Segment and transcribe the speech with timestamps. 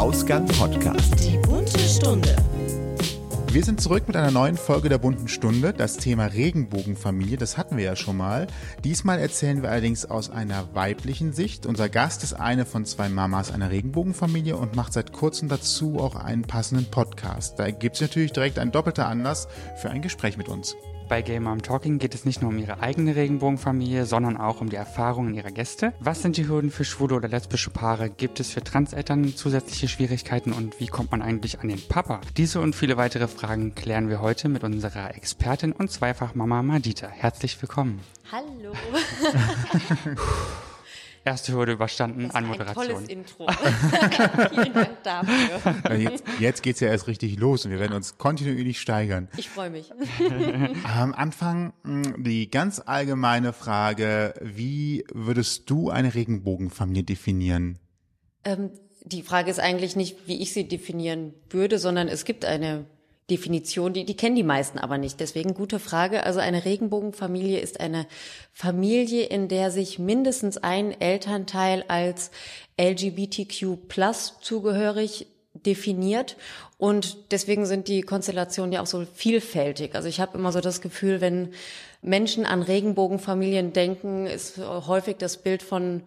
[0.00, 1.12] Ausgang Podcast.
[1.20, 2.34] Die bunte Stunde.
[3.52, 5.74] Wir sind zurück mit einer neuen Folge der bunten Stunde.
[5.74, 8.46] Das Thema Regenbogenfamilie, das hatten wir ja schon mal.
[8.82, 11.66] Diesmal erzählen wir allerdings aus einer weiblichen Sicht.
[11.66, 16.16] Unser Gast ist eine von zwei Mamas einer Regenbogenfamilie und macht seit kurzem dazu auch
[16.16, 17.58] einen passenden Podcast.
[17.58, 20.76] Da gibt es natürlich direkt ein doppelter Anlass für ein Gespräch mit uns.
[21.10, 24.70] Bei Game Mom Talking geht es nicht nur um ihre eigene Regenbogenfamilie, sondern auch um
[24.70, 25.92] die Erfahrungen ihrer Gäste.
[25.98, 28.10] Was sind die Hürden für schwule oder lesbische Paare?
[28.10, 32.20] Gibt es für Transeltern zusätzliche Schwierigkeiten und wie kommt man eigentlich an den Papa?
[32.36, 37.08] Diese und viele weitere Fragen klären wir heute mit unserer Expertin und Zweifachmama Madita.
[37.08, 37.98] Herzlich willkommen.
[38.30, 38.72] Hallo.
[41.24, 42.86] Erste Hürde überstanden, Das war ein Anmoderation.
[42.86, 43.46] tolles Intro.
[44.50, 45.96] Vielen Dank dafür.
[45.96, 49.28] Jetzt, jetzt geht's ja erst richtig los und wir werden uns kontinuierlich steigern.
[49.36, 49.92] Ich freue mich.
[50.84, 57.78] Am Anfang mh, die ganz allgemeine Frage, wie würdest du eine Regenbogenfamilie definieren?
[58.44, 58.70] Ähm,
[59.04, 62.86] die Frage ist eigentlich nicht, wie ich sie definieren würde, sondern es gibt eine
[63.30, 65.20] Definition, die, die kennen die meisten aber nicht.
[65.20, 66.24] Deswegen gute Frage.
[66.24, 68.06] Also eine Regenbogenfamilie ist eine
[68.52, 72.30] Familie, in der sich mindestens ein Elternteil als
[72.80, 76.36] LGBTQ plus zugehörig definiert
[76.78, 79.94] und deswegen sind die Konstellationen ja auch so vielfältig.
[79.94, 81.50] Also ich habe immer so das Gefühl, wenn
[82.02, 86.02] Menschen an Regenbogenfamilien denken, ist häufig das Bild von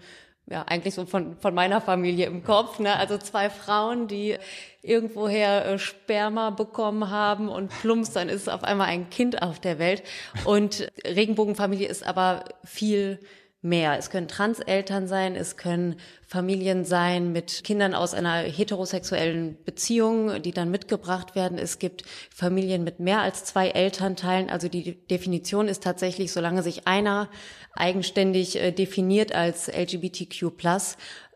[0.47, 2.97] ja, eigentlich so von, von meiner Familie im Kopf, ne?
[2.97, 4.38] Also zwei Frauen, die
[4.81, 9.80] irgendwoher äh, Sperma bekommen haben und plumps, dann ist auf einmal ein Kind auf der
[9.80, 10.03] Welt.
[10.44, 13.19] Und Regenbogenfamilie ist aber viel
[13.64, 13.97] mehr.
[13.97, 15.95] Es können Transeltern sein, es können
[16.28, 21.58] Familien sein mit Kindern aus einer heterosexuellen Beziehung, die dann mitgebracht werden.
[21.58, 24.50] Es gibt Familien mit mehr als zwei Elternteilen.
[24.50, 27.30] Also die Definition ist tatsächlich, solange sich einer
[27.73, 30.52] eigenständig äh, definiert als LGBTQ+,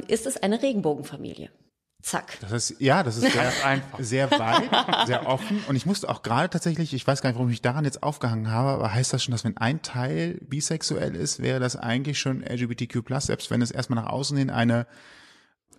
[0.08, 1.50] ist es eine Regenbogenfamilie.
[2.08, 2.38] Zack.
[2.40, 4.00] Das ist, ja, das ist sehr, einfach.
[4.00, 4.70] sehr weit,
[5.08, 5.62] sehr offen.
[5.68, 8.02] Und ich musste auch gerade tatsächlich, ich weiß gar nicht, warum ich mich daran jetzt
[8.02, 12.18] aufgehangen habe, aber heißt das schon, dass wenn ein Teil bisexuell ist, wäre das eigentlich
[12.18, 14.88] schon LGBTQ+, selbst wenn es erstmal nach außen hin eine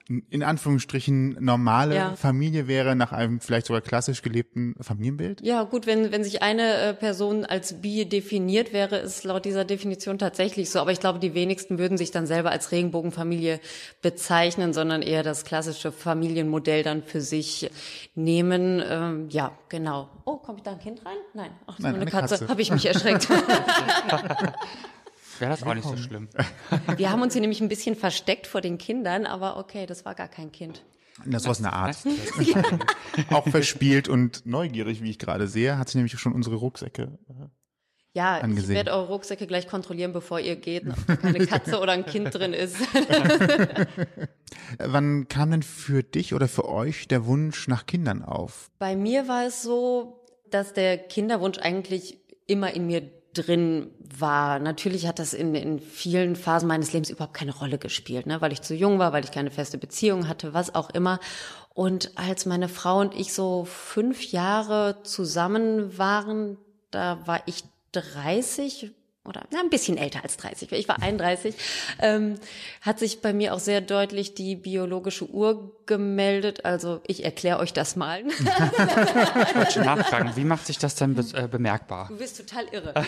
[0.09, 2.17] in Anführungsstrichen normale Ja.
[2.17, 5.43] Familie wäre, nach einem vielleicht sogar klassisch gelebten Familienbild?
[5.43, 9.67] Ja, gut, wenn, wenn sich eine äh, Person als bi definiert, wäre es laut dieser
[9.67, 10.81] Definition tatsächlich so.
[10.81, 13.61] Aber ich glaube, die wenigsten würden sich dann selber als Regenbogenfamilie
[14.01, 17.71] bezeichnen, sondern eher das klassische Familienmodell dann für sich
[18.15, 18.83] nehmen.
[18.89, 20.09] Ähm, ja, genau.
[20.25, 21.17] Oh, kommt da ein Kind rein?
[21.35, 21.51] Nein.
[21.67, 22.35] Ach, Nein, eine eine Katze.
[22.37, 22.49] Katze.
[22.49, 23.29] Habe ich mich erschreckt.
[25.38, 26.28] Wäre das auch nicht so schlimm.
[26.97, 30.15] Wir haben uns hier nämlich ein bisschen versteckt vor den Kindern, aber okay, das war
[30.15, 30.84] gar kein Kind.
[31.26, 31.97] Das war eine Art.
[33.31, 37.19] auch verspielt und neugierig, wie ich gerade sehe, hat sich nämlich schon unsere Rucksäcke.
[37.28, 37.32] äh,
[38.12, 38.71] Ja, Angesehen.
[38.71, 42.06] ich werde eure Rucksäcke gleich kontrollieren, bevor ihr geht, ob da keine Katze oder ein
[42.06, 42.76] Kind drin ist.
[44.78, 48.70] Wann kam denn für dich oder für euch der Wunsch nach Kindern auf?
[48.78, 53.03] Bei mir war es so, dass der Kinderwunsch eigentlich immer in mir
[53.43, 54.59] drin war.
[54.59, 58.41] Natürlich hat das in, in vielen Phasen meines Lebens überhaupt keine Rolle gespielt, ne?
[58.41, 61.21] weil ich zu jung war, weil ich keine feste Beziehung hatte, was auch immer.
[61.75, 66.59] Und als meine Frau und ich so fünf Jahre zusammen waren,
[66.91, 68.91] da war ich 30
[69.28, 71.55] oder na, ein bisschen älter als 30, ich war 31,
[72.00, 72.34] ähm,
[72.81, 76.65] hat sich bei mir auch sehr deutlich die biologische Uhr gemeldet.
[76.65, 78.22] Also ich erkläre euch das mal.
[79.49, 82.06] Ich wollte schon nachfragen, wie macht sich das denn be äh, bemerkbar?
[82.09, 82.94] Du bist total irre.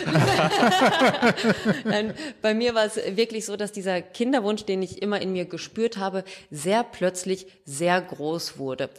[1.85, 5.45] Nein, bei mir war es wirklich so, dass dieser Kinderwunsch, den ich immer in mir
[5.45, 8.91] gespürt habe, sehr plötzlich sehr groß wurde.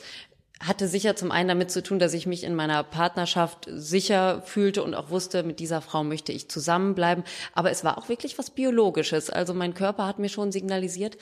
[0.61, 4.83] Hatte sicher zum einen damit zu tun, dass ich mich in meiner Partnerschaft sicher fühlte
[4.83, 7.23] und auch wusste, mit dieser Frau möchte ich zusammenbleiben.
[7.53, 9.29] Aber es war auch wirklich was Biologisches.
[9.29, 11.17] Also mein Körper hat mir schon signalisiert,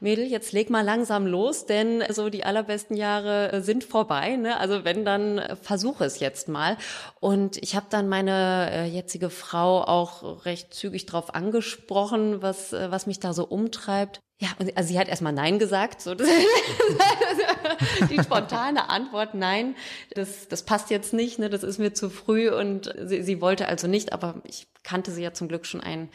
[0.00, 4.36] Mädel, jetzt leg mal langsam los, denn so die allerbesten Jahre äh, sind vorbei.
[4.36, 4.58] Ne?
[4.58, 6.76] Also wenn, dann äh, versuche es jetzt mal.
[7.18, 13.06] Und ich habe dann meine äh, jetzige Frau auch recht zügig drauf angesprochen, was, was
[13.06, 14.20] mich da so umtreibt.
[14.40, 16.00] Ja, also sie hat erstmal Nein gesagt.
[16.00, 16.14] So,
[18.10, 19.76] die spontane Antwort, nein,
[20.14, 23.68] das, das passt jetzt nicht, ne, das ist mir zu früh und sie, sie wollte
[23.68, 26.08] also nicht, aber ich kannte sie ja zum Glück schon ein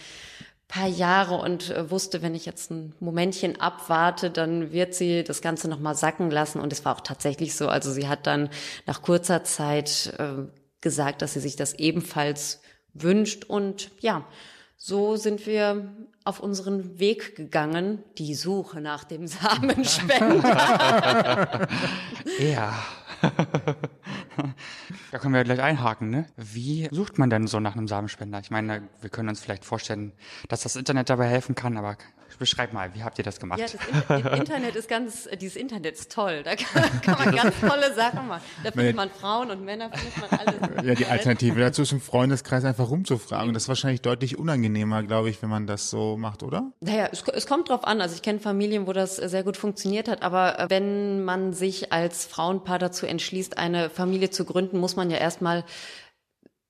[0.73, 5.43] paar Jahre und äh, wusste, wenn ich jetzt ein Momentchen abwarte, dann wird sie das
[5.43, 6.59] Ganze nochmal sacken lassen.
[6.59, 7.67] Und es war auch tatsächlich so.
[7.67, 8.49] Also sie hat dann
[8.87, 10.47] nach kurzer Zeit äh,
[10.81, 12.61] gesagt, dass sie sich das ebenfalls
[12.95, 13.45] wünscht.
[13.45, 14.25] Und ja,
[14.85, 15.93] so sind wir
[16.25, 21.69] auf unseren Weg gegangen, die Suche nach dem Samenspender.
[22.39, 22.73] Ja.
[25.11, 26.25] da können wir gleich einhaken, ne?
[26.35, 28.39] Wie sucht man denn so nach einem Samenspender?
[28.39, 30.11] Ich meine, wir können uns vielleicht vorstellen,
[30.49, 31.95] dass das Internet dabei helfen kann, aber
[32.39, 33.59] Beschreib mal, wie habt ihr das gemacht?
[33.59, 36.43] Ja, das In Internet ist ganz, dieses Internet ist toll.
[36.43, 38.41] Da kann, kann man ganz tolle Sachen machen.
[38.63, 40.53] Da findet man Frauen und Männer, findet man alles.
[40.83, 43.53] Ja, die Alternative dazu ist im Freundeskreis einfach rumzufragen.
[43.53, 46.71] Das ist wahrscheinlich deutlich unangenehmer, glaube ich, wenn man das so macht, oder?
[46.81, 48.01] Naja, es, es kommt drauf an.
[48.01, 50.23] Also ich kenne Familien, wo das sehr gut funktioniert hat.
[50.23, 55.17] Aber wenn man sich als Frauenpaar dazu entschließt, eine Familie zu gründen, muss man ja
[55.17, 55.63] erstmal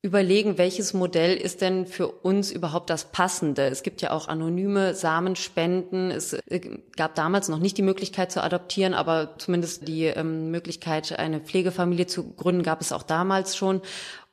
[0.04, 3.68] überlegen, welches Modell ist denn für uns überhaupt das passende.
[3.68, 6.12] Es gibt ja auch anonyme Samenspenden.
[6.12, 6.60] Es äh,
[6.98, 12.06] gab damals noch nicht die Möglichkeit zu adoptieren, aber zumindest die ähm, Möglichkeit, eine Pflegefamilie
[12.06, 13.82] zu gründen, gab es auch damals schon.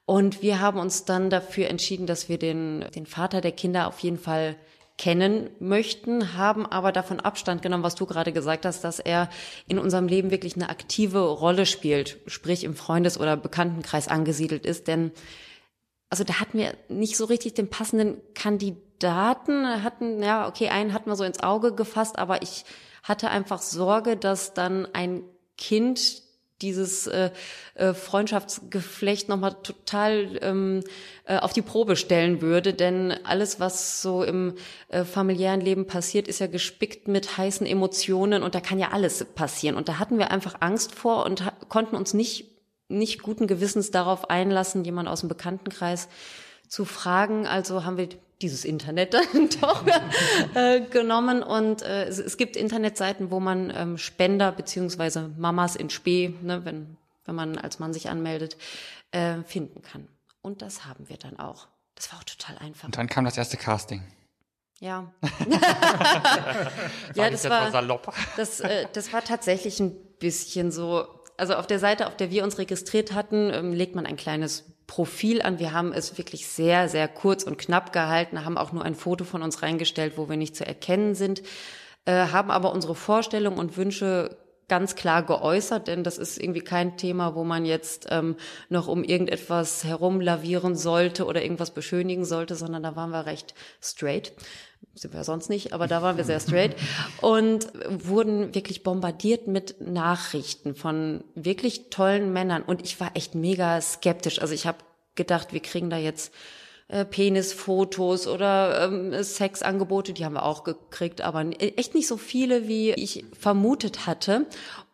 [0.07, 4.01] Und wir haben uns dann dafür entschieden, dass wir den, den Vater der Kinder auf
[4.01, 4.57] jeden Fall
[4.99, 9.31] kennen möchten, haben aber davon Abstand genommen, was du gerade gesagt hast, dass er
[9.69, 14.89] in unserem Leben wirklich eine aktive Rolle spielt, sprich im Freundes- oder Bekanntenkreis angesiedelt ist,
[14.89, 15.13] denn
[16.11, 21.09] also da hatten wir nicht so richtig den passenden Kandidaten, hatten, ja, okay, einen hatten
[21.09, 22.65] wir so ins Auge gefasst, aber ich
[23.03, 25.23] hatte einfach Sorge, dass dann ein
[25.57, 26.23] Kind
[26.63, 27.31] dieses äh,
[27.75, 30.85] äh, Freundschaftsgeflecht nochmal total ähm,
[31.25, 32.75] äh, auf die Probe stellen würde.
[32.75, 34.55] Denn alles, was so im
[34.89, 39.25] äh, familiären Leben passiert, ist ja gespickt mit heißen Emotionen und da kann ja alles
[39.25, 39.77] passieren.
[39.77, 42.60] Und da hatten wir einfach Angst vor und konnten uns nicht
[42.91, 46.09] nicht guten Gewissens darauf einlassen, jemand aus dem Bekanntenkreis
[46.69, 47.47] zu fragen.
[47.47, 48.09] Also haben wir
[48.43, 49.85] dieses Internet dann doch
[50.55, 55.91] äh, genommen und äh, es, es, gibt Internetseiten, wo man ähm, Spender beziehungsweise Mamas in
[55.91, 58.57] Spee, ne, wenn, wenn man als Mann sich anmeldet,
[59.13, 60.09] äh, finden kann.
[60.43, 61.69] Und das haben wir dann auch.
[61.95, 62.87] Das war auch total einfach.
[62.87, 64.03] Und dann kam das erste Casting.
[64.79, 65.13] Ja.
[67.15, 67.71] ja, das war,
[68.39, 71.07] das, äh, das war tatsächlich ein bisschen so,
[71.41, 74.65] also auf der Seite, auf der wir uns registriert hatten, ähm, legt man ein kleines
[74.87, 75.59] Profil an.
[75.59, 79.25] Wir haben es wirklich sehr, sehr kurz und knapp gehalten, haben auch nur ein Foto
[79.25, 81.43] von uns reingestellt, wo wir nicht zu erkennen sind,
[82.05, 84.37] äh, haben aber unsere Vorstellungen und Wünsche
[84.69, 88.37] ganz klar geäußert, denn das ist irgendwie kein Thema, wo man jetzt ähm,
[88.69, 94.33] noch um irgendetwas herumlavieren sollte oder irgendwas beschönigen sollte, sondern da waren wir recht straight
[94.95, 96.77] sind wir sonst nicht, aber da waren wir sehr straight
[97.21, 103.81] und wurden wirklich bombardiert mit Nachrichten von wirklich tollen Männern und ich war echt mega
[103.81, 104.41] skeptisch.
[104.41, 104.79] Also ich habe
[105.15, 106.33] gedacht, wir kriegen da jetzt
[106.89, 112.67] äh, Penisfotos oder ähm, Sexangebote, die haben wir auch gekriegt, aber echt nicht so viele,
[112.67, 114.47] wie ich vermutet hatte.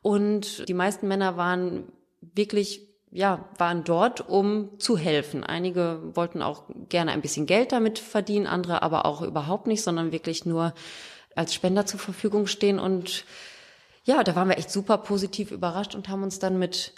[0.03, 1.85] Und die meisten Männer waren
[2.21, 5.45] wirklich ja, waren dort, um zu helfen.
[5.45, 10.13] Einige wollten auch gerne ein bisschen Geld damit verdienen, andere aber auch überhaupt nicht, sondern
[10.13, 10.75] wirklich nur
[11.35, 12.79] als Spender zur Verfügung stehen.
[12.79, 13.25] Und
[14.05, 16.93] ja, da waren wir echt super positiv überrascht und haben uns dann mit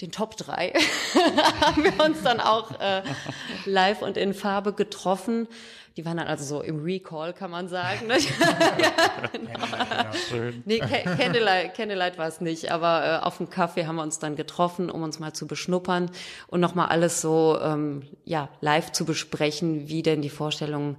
[0.00, 0.72] den Top 3
[1.60, 3.02] haben wir uns dann auch äh,
[3.64, 5.46] live und in Farbe getroffen.
[5.96, 8.08] Die waren dann also so im Recall, kann man sagen.
[8.08, 8.18] Ne?
[8.80, 9.50] ja, genau.
[9.50, 10.62] ja, schön.
[10.66, 14.34] Nee, Candlelight, Candlelight war es nicht, aber äh, auf dem Kaffee haben wir uns dann
[14.34, 16.10] getroffen, um uns mal zu beschnuppern
[16.48, 20.96] und nochmal alles so ähm, ja live zu besprechen, wie denn die Vorstellungen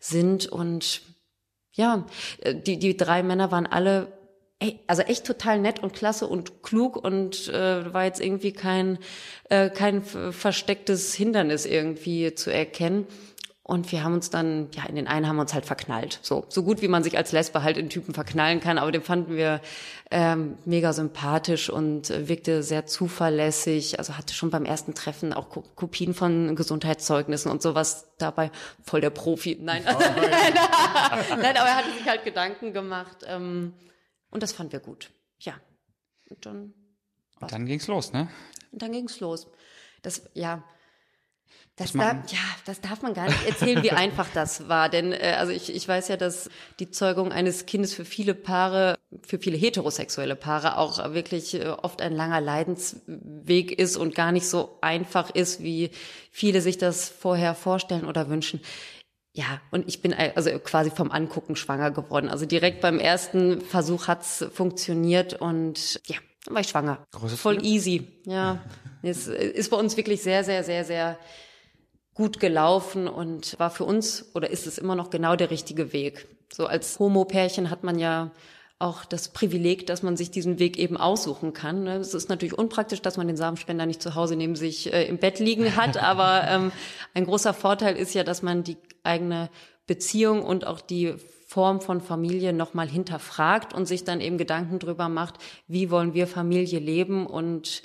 [0.00, 0.46] sind.
[0.46, 1.02] Und
[1.72, 2.06] ja,
[2.40, 4.17] äh, die, die drei Männer waren alle
[4.86, 8.98] also echt total nett und klasse und klug und äh, war jetzt irgendwie kein
[9.50, 13.06] äh, kein verstecktes Hindernis irgendwie zu erkennen.
[13.68, 16.20] Und wir haben uns dann, ja, in den einen haben wir uns halt verknallt.
[16.22, 19.02] So, so gut wie man sich als Lesbe halt in Typen verknallen kann, aber den
[19.02, 19.60] fanden wir
[20.10, 23.98] ähm, mega sympathisch und äh, wirkte sehr zuverlässig.
[23.98, 28.50] Also hatte schon beim ersten Treffen auch Ko Kopien von Gesundheitszeugnissen und sowas dabei.
[28.82, 29.58] Voll der Profi.
[29.60, 29.98] Nein, oh,
[31.36, 33.18] nein, aber er hatte sich halt Gedanken gemacht.
[33.26, 33.74] Ähm,
[34.30, 35.10] und das fanden wir gut.
[35.40, 35.60] Ja.
[36.28, 36.74] Und dann,
[37.40, 38.28] und dann ging's los, ne?
[38.72, 39.46] Und dann ging's los.
[40.02, 40.62] Das, ja,
[41.78, 44.88] das darf, ja, das darf man gar nicht erzählen, wie einfach das war.
[44.88, 48.98] Denn äh, also ich, ich weiß ja, dass die Zeugung eines Kindes für viele Paare,
[49.24, 54.48] für viele heterosexuelle Paare auch wirklich äh, oft ein langer Leidensweg ist und gar nicht
[54.48, 55.90] so einfach ist, wie
[56.32, 58.60] viele sich das vorher vorstellen oder wünschen.
[59.32, 62.28] Ja, und ich bin also quasi vom Angucken schwanger geworden.
[62.28, 67.06] Also direkt beim ersten Versuch hat's funktioniert und ja, dann war ich schwanger.
[67.12, 68.20] Großes Voll easy.
[68.24, 68.64] Ja,
[69.02, 71.18] es ist bei uns wirklich sehr, sehr, sehr, sehr
[72.14, 76.26] gut gelaufen und war für uns oder ist es immer noch genau der richtige Weg.
[76.52, 78.32] So als Homo-Pärchen hat man ja
[78.78, 81.82] auch das Privileg, dass man sich diesen Weg eben aussuchen kann.
[81.82, 81.96] Ne?
[81.96, 85.18] Es ist natürlich unpraktisch, dass man den Samenspender nicht zu Hause neben sich äh, im
[85.18, 86.72] Bett liegen hat, aber ähm,
[87.14, 89.50] ein großer Vorteil ist ja, dass man die eigene
[89.86, 91.14] Beziehung und auch die
[91.48, 96.26] Form von Familie nochmal hinterfragt und sich dann eben Gedanken drüber macht, wie wollen wir
[96.26, 97.82] Familie leben und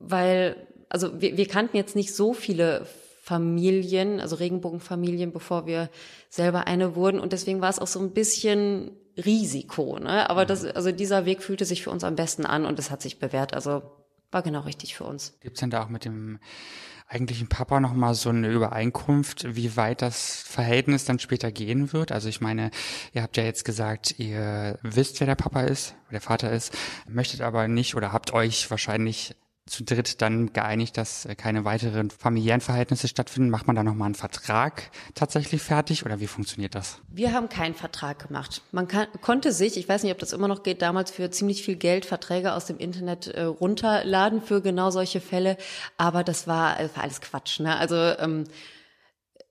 [0.00, 0.56] weil,
[0.88, 2.86] also wir, wir kannten jetzt nicht so viele
[3.22, 5.88] Familien, also Regenbogenfamilien, bevor wir
[6.34, 7.20] selber eine wurden.
[7.20, 9.98] Und deswegen war es auch so ein bisschen Risiko.
[9.98, 10.28] Ne?
[10.28, 13.02] Aber das, also dieser Weg fühlte sich für uns am besten an und es hat
[13.02, 13.54] sich bewährt.
[13.54, 13.82] Also
[14.32, 15.38] war genau richtig für uns.
[15.40, 16.40] Gibt's denn da auch mit dem
[17.06, 22.10] eigentlichen Papa noch mal so eine Übereinkunft, wie weit das Verhältnis dann später gehen wird?
[22.10, 22.72] Also ich meine,
[23.12, 26.76] ihr habt ja jetzt gesagt, ihr wisst, wer der Papa ist, wer der Vater ist,
[27.06, 29.36] möchtet aber nicht oder habt euch wahrscheinlich
[29.66, 33.50] zu dritt dann geeinigt, dass äh, keine weiteren familiären Verhältnisse stattfinden?
[33.50, 36.98] Macht man da nochmal einen Vertrag tatsächlich fertig oder wie funktioniert das?
[37.08, 38.62] Wir haben keinen Vertrag gemacht.
[38.72, 41.62] Man kann, konnte sich, ich weiß nicht, ob das immer noch geht, damals für ziemlich
[41.62, 45.56] viel Geld Verträge aus dem Internet äh, runterladen für genau solche Fälle,
[45.96, 47.60] aber das war, äh, war alles Quatsch.
[47.60, 47.76] Ne?
[47.76, 48.44] Also ähm,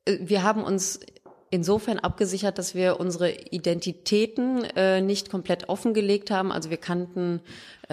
[0.05, 0.99] äh, wir haben uns
[1.53, 6.51] insofern abgesichert, dass wir unsere Identitäten äh, nicht komplett offengelegt haben.
[6.51, 7.41] Also wir kannten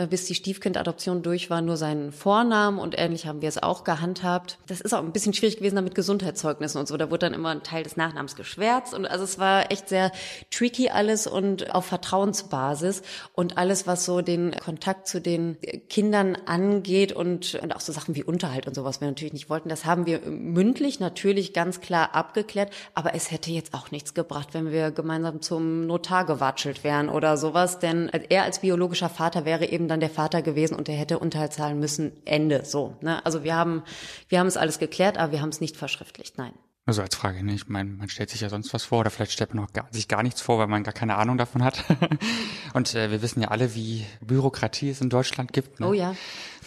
[0.07, 4.59] bis die Stiefkindadoption durch war, nur seinen Vornamen und ähnlich haben wir es auch gehandhabt.
[4.67, 6.97] Das ist auch ein bisschen schwierig gewesen mit Gesundheitszeugnissen und so.
[6.97, 10.13] Da wurde dann immer ein Teil des Nachnamens geschwärzt und also es war echt sehr
[10.51, 13.03] tricky alles und auf Vertrauensbasis
[13.35, 15.57] und alles, was so den Kontakt zu den
[15.89, 19.69] Kindern angeht und, und auch so Sachen wie Unterhalt und sowas wir natürlich nicht wollten,
[19.69, 24.49] das haben wir mündlich natürlich ganz klar abgeklärt, aber es hätte jetzt auch nichts gebracht,
[24.53, 29.67] wenn wir gemeinsam zum Notar gewatschelt wären oder sowas, denn er als biologischer Vater wäre
[29.67, 32.13] eben dann der Vater gewesen und der hätte Unterhalt zahlen müssen.
[32.25, 32.65] Ende.
[32.65, 32.97] So.
[33.01, 33.25] Ne?
[33.25, 33.83] Also wir haben,
[34.29, 36.39] wir haben es alles geklärt, aber wir haben es nicht verschriftlicht.
[36.39, 36.53] Nein.
[36.87, 37.53] Also als Frage, ne?
[37.55, 39.87] ich meine, man stellt sich ja sonst was vor oder vielleicht stellt man auch gar,
[39.93, 41.85] sich gar nichts vor, weil man gar keine Ahnung davon hat.
[42.75, 45.79] Und äh, wir wissen ja alle, wie Bürokratie es in Deutschland gibt.
[45.79, 45.87] Ne?
[45.87, 46.17] Oh ja.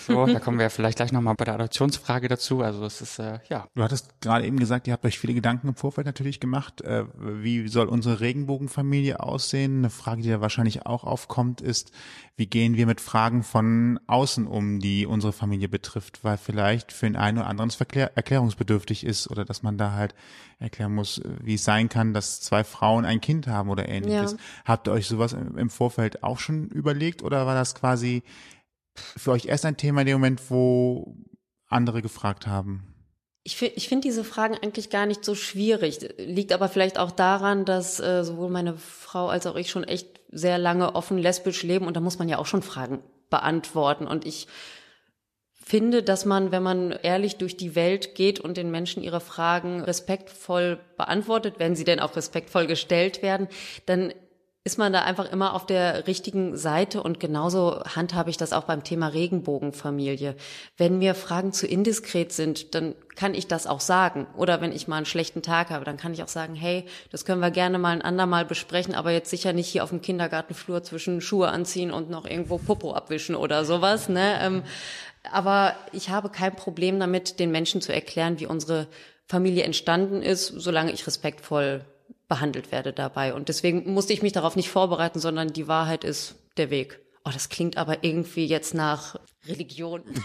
[0.05, 2.61] So, da kommen wir vielleicht gleich nochmal bei der Adoptionsfrage dazu.
[2.61, 3.67] Also es ist, äh, ja.
[3.75, 6.81] Du hattest gerade eben gesagt, ihr habt euch viele Gedanken im Vorfeld natürlich gemacht.
[6.81, 9.79] Äh, wie soll unsere Regenbogenfamilie aussehen?
[9.79, 11.91] Eine Frage, die da wahrscheinlich auch aufkommt, ist,
[12.35, 16.23] wie gehen wir mit Fragen von außen um, die unsere Familie betrifft?
[16.23, 20.15] Weil vielleicht für den einen oder anderen es erklärungsbedürftig ist oder dass man da halt
[20.59, 24.33] erklären muss, wie es sein kann, dass zwei Frauen ein Kind haben oder ähnliches.
[24.33, 24.37] Ja.
[24.65, 28.23] Habt ihr euch sowas im Vorfeld auch schon überlegt oder war das quasi
[28.95, 31.15] für euch erst ein Thema in dem Moment, wo
[31.67, 32.93] andere gefragt haben?
[33.45, 35.99] Ich finde ich finde diese Fragen eigentlich gar nicht so schwierig.
[36.17, 40.21] Liegt aber vielleicht auch daran, dass äh, sowohl meine Frau als auch ich schon echt
[40.31, 44.07] sehr lange offen lesbisch leben und da muss man ja auch schon Fragen beantworten.
[44.07, 44.47] Und ich
[45.63, 49.81] finde, dass man, wenn man ehrlich durch die Welt geht und den Menschen ihre Fragen
[49.81, 53.47] respektvoll beantwortet, wenn sie denn auch respektvoll gestellt werden,
[53.85, 54.13] dann
[54.65, 58.63] ist man da einfach immer auf der richtigen Seite und genauso handhabe ich das auch
[58.63, 60.37] beim Thema Regenbogenfamilie.
[60.77, 64.25] Wenn mir Fragen zu indiskret sind, dann kann ich das auch sagen.
[64.37, 67.25] Oder wenn ich mal einen schlechten Tag habe, dann kann ich auch sagen, hey, das
[67.25, 70.81] können wir gerne mal ein andermal besprechen, aber jetzt sicher nicht hier auf dem Kindergartenflur
[70.81, 74.07] zwischen Schuhe anziehen und noch irgendwo Popo abwischen oder sowas.
[74.07, 74.39] Ne?
[74.41, 74.63] Ähm,
[75.29, 78.87] aber ich habe kein Problem damit, den Menschen zu erklären, wie unsere
[79.27, 81.83] Familie entstanden ist, solange ich respektvoll
[82.27, 83.33] behandelt werde dabei.
[83.33, 86.99] Und deswegen musste ich mich darauf nicht vorbereiten, sondern die Wahrheit ist der Weg.
[87.25, 89.15] Oh, das klingt aber irgendwie jetzt nach
[89.45, 90.03] Religion.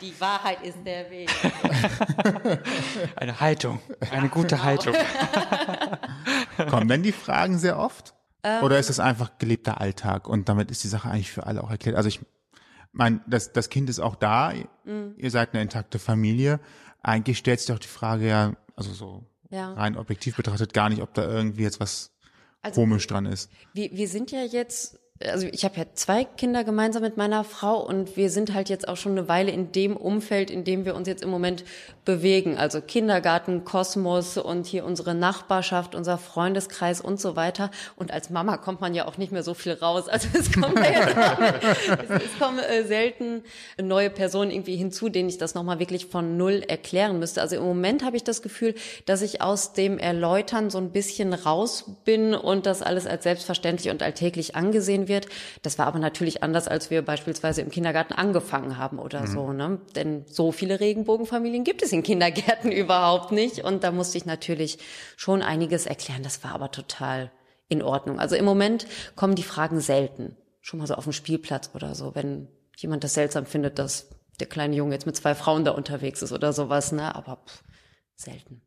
[0.00, 1.30] die Wahrheit ist der Weg.
[3.16, 4.64] Eine Haltung, eine gute genau.
[4.64, 4.94] Haltung.
[6.68, 8.14] Kommen denn die Fragen sehr oft?
[8.44, 11.62] Ähm, Oder ist es einfach gelebter Alltag und damit ist die Sache eigentlich für alle
[11.62, 11.96] auch erklärt?
[11.96, 12.20] Also ich
[12.92, 14.52] meine, das, das Kind ist auch da,
[14.84, 15.14] mhm.
[15.16, 16.60] ihr seid eine intakte Familie.
[17.02, 19.72] Eigentlich stellt sich doch die Frage ja, also so ja.
[19.74, 22.10] rein objektiv betrachtet gar nicht, ob da irgendwie jetzt was
[22.62, 23.50] also, komisch dran ist.
[23.74, 24.98] Wir, wir sind ja jetzt
[25.30, 28.88] also ich habe ja zwei Kinder gemeinsam mit meiner Frau und wir sind halt jetzt
[28.88, 31.64] auch schon eine Weile in dem Umfeld, in dem wir uns jetzt im Moment
[32.04, 32.56] bewegen.
[32.56, 37.70] Also Kindergarten, Kosmos und hier unsere Nachbarschaft, unser Freundeskreis und so weiter.
[37.96, 40.08] Und als Mama kommt man ja auch nicht mehr so viel raus.
[40.08, 43.42] Also es kommen, es, es kommen äh, selten
[43.80, 47.40] neue Personen irgendwie hinzu, denen ich das nochmal wirklich von null erklären müsste.
[47.40, 48.74] Also im Moment habe ich das Gefühl,
[49.06, 53.90] dass ich aus dem Erläutern so ein bisschen raus bin und das alles als selbstverständlich
[53.90, 55.28] und alltäglich angesehen wird wird.
[55.62, 59.26] Das war aber natürlich anders, als wir beispielsweise im Kindergarten angefangen haben oder mhm.
[59.26, 59.52] so.
[59.52, 59.80] Ne?
[59.94, 63.62] Denn so viele Regenbogenfamilien gibt es in Kindergärten überhaupt nicht.
[63.62, 64.78] Und da musste ich natürlich
[65.16, 66.22] schon einiges erklären.
[66.22, 67.30] Das war aber total
[67.68, 68.18] in Ordnung.
[68.18, 70.36] Also im Moment kommen die Fragen selten.
[70.60, 74.08] Schon mal so auf dem Spielplatz oder so, wenn jemand das seltsam findet, dass
[74.40, 77.14] der kleine Junge jetzt mit zwei Frauen da unterwegs ist oder sowas, ne?
[77.14, 77.62] Aber pff,
[78.14, 78.62] selten.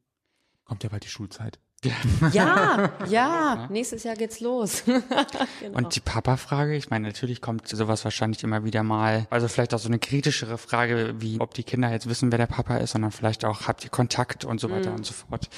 [0.64, 1.60] Kommt ja bald die Schulzeit.
[2.32, 4.84] Ja, ja, nächstes Jahr geht's los.
[5.60, 5.78] genau.
[5.78, 9.80] Und die Papa-Frage, ich meine, natürlich kommt sowas wahrscheinlich immer wieder mal, also vielleicht auch
[9.80, 13.12] so eine kritischere Frage, wie ob die Kinder jetzt wissen, wer der Papa ist, sondern
[13.12, 14.96] vielleicht auch, habt ihr Kontakt und so weiter mm.
[14.96, 15.50] und so fort.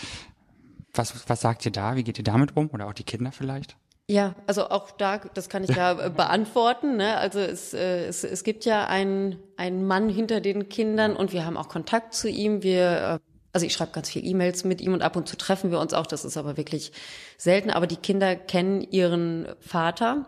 [0.93, 1.95] Was, was sagt ihr da?
[1.95, 2.69] Wie geht ihr damit um?
[2.69, 3.77] Oder auch die Kinder vielleicht?
[4.09, 6.95] Ja, also auch da, das kann ich ja beantworten.
[6.95, 7.17] Ne?
[7.17, 11.45] Also es, äh, es, es gibt ja einen, einen Mann hinter den Kindern und wir
[11.45, 12.63] haben auch Kontakt zu ihm.
[12.63, 15.71] Wir, äh, also ich schreibe ganz viel E-Mails mit ihm und ab und zu treffen
[15.71, 16.05] wir uns auch.
[16.05, 16.91] Das ist aber wirklich
[17.39, 17.71] selten.
[17.71, 20.27] Aber die Kinder kennen ihren Vater.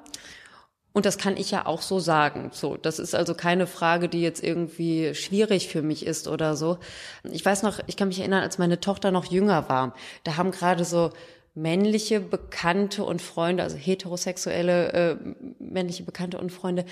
[0.93, 2.49] Und das kann ich ja auch so sagen.
[2.51, 6.79] So, das ist also keine Frage, die jetzt irgendwie schwierig für mich ist oder so.
[7.21, 9.93] Ich weiß noch, ich kann mich erinnern, als meine Tochter noch jünger war,
[10.23, 11.11] da haben gerade so
[11.53, 15.17] männliche Bekannte und Freunde, also heterosexuelle äh,
[15.59, 16.85] männliche Bekannte und Freunde,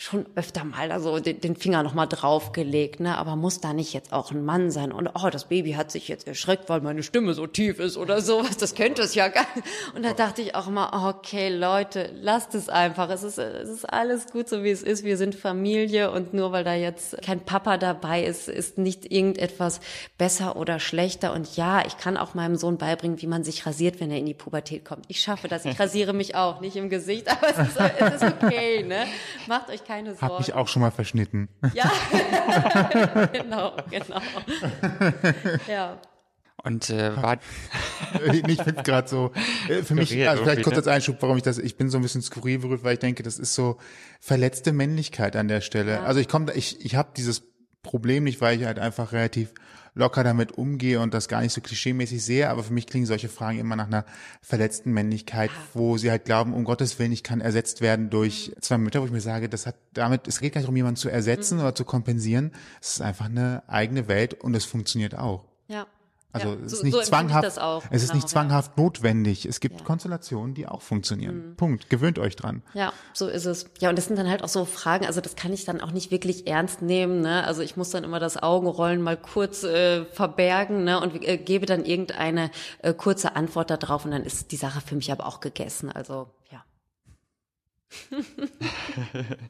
[0.00, 3.18] schon öfter mal also den, den Finger noch mal draufgelegt, ne?
[3.18, 4.92] Aber muss da nicht jetzt auch ein Mann sein?
[4.92, 8.22] Und oh, das Baby hat sich jetzt erschreckt, weil meine Stimme so tief ist oder
[8.22, 8.56] sowas.
[8.56, 9.66] Das könnte es ja gar nicht.
[9.94, 13.10] Und da dachte ich auch immer, okay, Leute, lasst es einfach.
[13.10, 15.04] Es ist, es ist alles gut, so wie es ist.
[15.04, 19.80] Wir sind Familie und nur weil da jetzt kein Papa dabei ist, ist nicht irgendetwas
[20.16, 21.34] besser oder schlechter.
[21.34, 24.26] Und ja, ich kann auch meinem Sohn beibringen, wie man sich rasiert, wenn er in
[24.26, 25.04] die Pubertät kommt.
[25.08, 25.66] Ich schaffe das.
[25.66, 29.04] Ich rasiere mich auch, nicht im Gesicht, aber es ist, es ist okay, ne?
[29.46, 30.34] Macht euch keine Sorgen.
[30.34, 31.48] Hab mich auch schon mal verschnitten.
[31.74, 31.90] Ja,
[33.32, 34.20] genau, genau.
[35.68, 35.98] Ja.
[36.62, 37.38] Und äh, war
[38.46, 39.32] ich finde gerade so,
[39.68, 42.02] äh, für mich, also vielleicht kurz als Einschub, warum ich das, ich bin so ein
[42.02, 43.78] bisschen skurril berührt, weil ich denke, das ist so
[44.20, 45.92] verletzte Männlichkeit an der Stelle.
[45.92, 46.02] Ja.
[46.02, 47.42] Also ich komme, ich, ich habe dieses
[47.82, 49.54] Problem nicht, weil ich halt einfach relativ
[49.94, 53.28] locker damit umgehe und das gar nicht so klischeemäßig sehe, aber für mich klingen solche
[53.28, 54.04] Fragen immer nach einer
[54.42, 58.78] verletzten Männlichkeit, wo sie halt glauben, um Gottes Willen, ich kann ersetzt werden durch zwei
[58.78, 61.08] Mütter, wo ich mir sage, das hat damit, es geht gar nicht darum, jemanden zu
[61.08, 61.62] ersetzen Mhm.
[61.62, 62.52] oder zu kompensieren.
[62.80, 65.44] Es ist einfach eine eigene Welt und es funktioniert auch.
[65.68, 65.86] Ja.
[66.32, 68.24] Also ja, es so- ist nicht so empfinde ich zwanghaft, auch, es ist genau, nicht
[68.24, 68.28] ja.
[68.28, 69.46] zwanghaft notwendig.
[69.46, 69.80] Es gibt Ja.
[69.82, 69.86] Mhm.
[69.86, 71.54] Konstellationen, die auch funktionieren.
[71.56, 71.90] Punkt.
[71.90, 72.62] Gewöhnt euch dran.
[72.74, 73.66] Ja, so ist es.
[73.80, 75.90] Ja, und das sind dann halt auch so Fragen, also das kann ich dann auch
[75.90, 77.20] nicht wirklich ernst nehmen.
[77.20, 77.44] Ne?
[77.44, 81.00] Also ich muss dann immer das Augenrollen mal kurz äh, verbergen ne?
[81.00, 82.50] und äh, gebe dann irgendeine
[82.82, 85.90] äh, kurze Antwort darauf und dann ist die Sache für mich aber auch gegessen.
[85.90, 86.64] Also ja.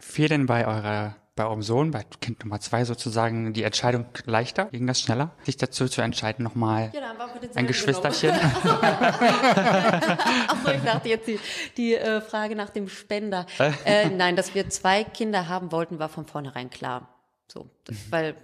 [0.01, 4.67] fiel denn bei eurer bei eurem Sohn, bei Kind Nummer zwei sozusagen, die Entscheidung leichter?
[4.67, 8.33] Ging das schneller, sich dazu zu entscheiden, nochmal Ja, den ein Geschwisterchen?
[10.49, 11.41] Achso, ich dachte jetzt die,
[11.79, 13.47] die äh, Frage nach dem Spender.
[13.85, 17.09] Äh, nein, dass wir zwei Kinder haben wollten, war von vornherein klar.
[17.49, 18.35] So, das, weil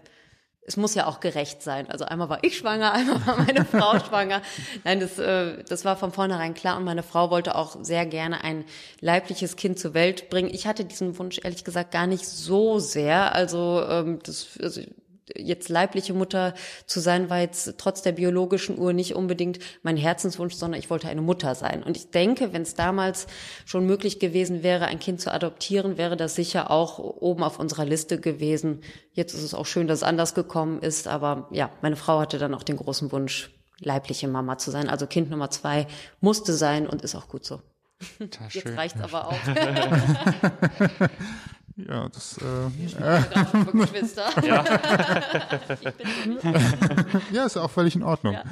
[0.67, 1.89] es muss ja auch gerecht sein.
[1.89, 4.43] Also einmal war ich schwanger, einmal war meine Frau schwanger.
[4.85, 8.43] Nein, das, äh, das war von vornherein klar und meine Frau wollte auch sehr gerne
[8.43, 8.65] ein
[9.00, 10.50] leibliches Kind zur Welt bringen.
[10.52, 13.35] Ich hatte diesen Wunsch ehrlich gesagt gar nicht so sehr.
[13.35, 14.81] Also ähm, das also,
[15.34, 16.54] jetzt leibliche Mutter
[16.86, 21.08] zu sein, war jetzt trotz der biologischen Uhr nicht unbedingt mein Herzenswunsch, sondern ich wollte
[21.08, 21.82] eine Mutter sein.
[21.82, 23.26] Und ich denke, wenn es damals
[23.65, 27.84] schon möglich gewesen wäre, ein Kind zu adoptieren, wäre das sicher auch oben auf unserer
[27.84, 28.82] Liste gewesen.
[29.12, 32.39] Jetzt ist es auch schön, dass es anders gekommen ist, aber ja, meine Frau hatte
[32.39, 34.89] dann auch den großen Wunsch, leibliche Mama zu sein.
[34.89, 35.86] Also Kind Nummer zwei
[36.21, 37.60] musste sein und ist auch gut so.
[38.19, 39.39] Jetzt reicht's aber auch.
[41.76, 44.28] Ja, das, äh, Ich habe Geschwister.
[45.99, 46.39] ich bin
[47.32, 48.34] ja, ist auch völlig in Ordnung.
[48.34, 48.45] Ja.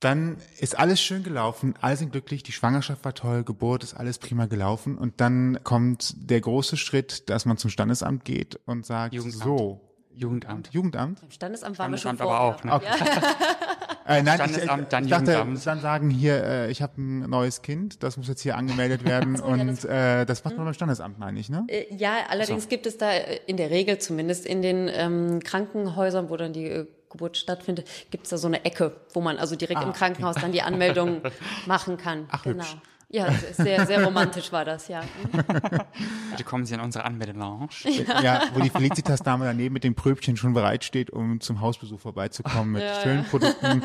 [0.00, 4.18] Dann ist alles schön gelaufen, alle sind glücklich, die Schwangerschaft war toll, Geburt ist alles
[4.18, 9.14] prima gelaufen und dann kommt der große Schritt, dass man zum Standesamt geht und sagt,
[9.14, 9.42] Jugendamt.
[9.42, 9.80] so,
[10.14, 10.68] Jugendamt.
[10.72, 11.22] Jugendamt?
[11.22, 12.74] Im Standesamt waren wir schon Standesamt aber vorher.
[12.76, 13.77] auch, ne?
[14.08, 15.66] Äh, nein, Standesamt, ich, dann ich dachte, Jugendamt.
[15.66, 19.36] dann sagen hier, äh, ich habe ein neues Kind, das muss jetzt hier angemeldet werden
[19.36, 21.64] ja, und das- äh, das macht man beim Standesamt, meine ich, ne?
[21.68, 26.30] Äh, Ja, allerdings gibt es da äh, in der Regel zumindest in den ähm, Krankenhäusern,
[26.30, 29.56] wo dann die äh, Geburt stattfindet, gibt es da so eine Ecke, wo man also
[29.56, 31.20] direkt Ah, im Krankenhaus dann die Anmeldung
[31.66, 32.26] machen kann.
[32.30, 32.56] Ach, genau.
[32.64, 32.76] hübsch.
[33.10, 35.00] Ja, sehr, sehr romantisch war das, ja.
[36.30, 37.68] Bitte kommen Sie in unsere Anmeldelounge.
[38.22, 42.82] Ja, wo die Felicitas-Dame daneben mit dem Pröbchen schon bereitsteht, um zum Hausbesuch vorbeizukommen mit
[42.82, 43.82] Ja, schönen Produkten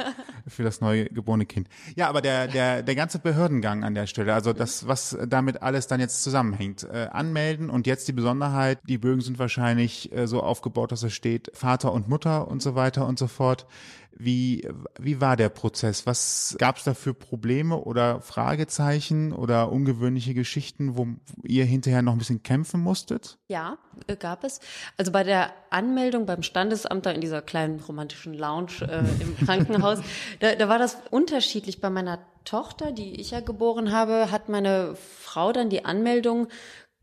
[0.48, 1.70] für das neue geborene Kind.
[1.96, 5.88] Ja, aber der, der, der ganze Behördengang an der Stelle, also das, was damit alles
[5.88, 6.84] dann jetzt zusammenhängt.
[6.84, 11.14] Äh, anmelden und jetzt die Besonderheit, die Bögen sind wahrscheinlich äh, so aufgebaut, dass es
[11.14, 13.68] steht Vater und Mutter und so weiter und so fort.
[14.15, 14.67] Wie,
[14.99, 16.06] wie war der Prozess?
[16.06, 21.08] Was gab es da für Probleme oder Fragezeichen oder ungewöhnliche Geschichten, wo
[21.43, 23.39] ihr hinterher noch ein bisschen kämpfen musstet?
[23.47, 24.60] Ja, äh, gab es.
[24.97, 29.99] Also bei der Anmeldung beim Standesamt da in dieser kleinen romantischen Lounge äh, im Krankenhaus,
[30.39, 31.82] da, da war das unterschiedlich.
[31.82, 36.47] Bei meiner Tochter, die ich ja geboren habe, hat meine Frau dann die Anmeldung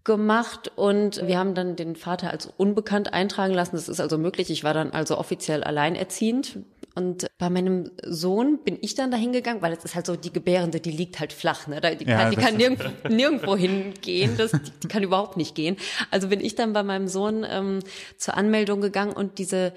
[0.04, 3.76] gemacht und wir haben dann den Vater als unbekannt eintragen lassen.
[3.76, 4.50] Das ist also möglich.
[4.50, 6.58] Ich war dann also offiziell alleinerziehend.
[7.00, 10.30] Und bei meinem Sohn bin ich dann dahin gegangen, weil es ist halt so, die
[10.30, 11.80] Gebärende, die liegt halt flach, ne?
[11.80, 15.54] Die Ja, kann, die das kann nirgendwo, nirgendwo hingehen, das, die, die kann überhaupt nicht
[15.54, 15.78] gehen.
[16.10, 17.78] Also bin ich dann bei meinem Sohn ähm,
[18.18, 19.72] zur Anmeldung gegangen und diese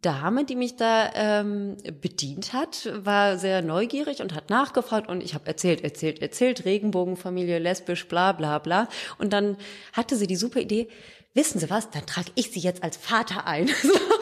[0.00, 5.34] Dame, die mich da ähm, bedient hat, war sehr neugierig und hat nachgefragt und ich
[5.34, 8.88] habe erzählt, erzählt, erzählt, Regenbogenfamilie, lesbisch, bla bla bla.
[9.18, 9.58] Und dann
[9.92, 10.88] hatte sie die super Idee,
[11.34, 13.68] wissen Sie was, dann trage ich Sie jetzt als Vater ein.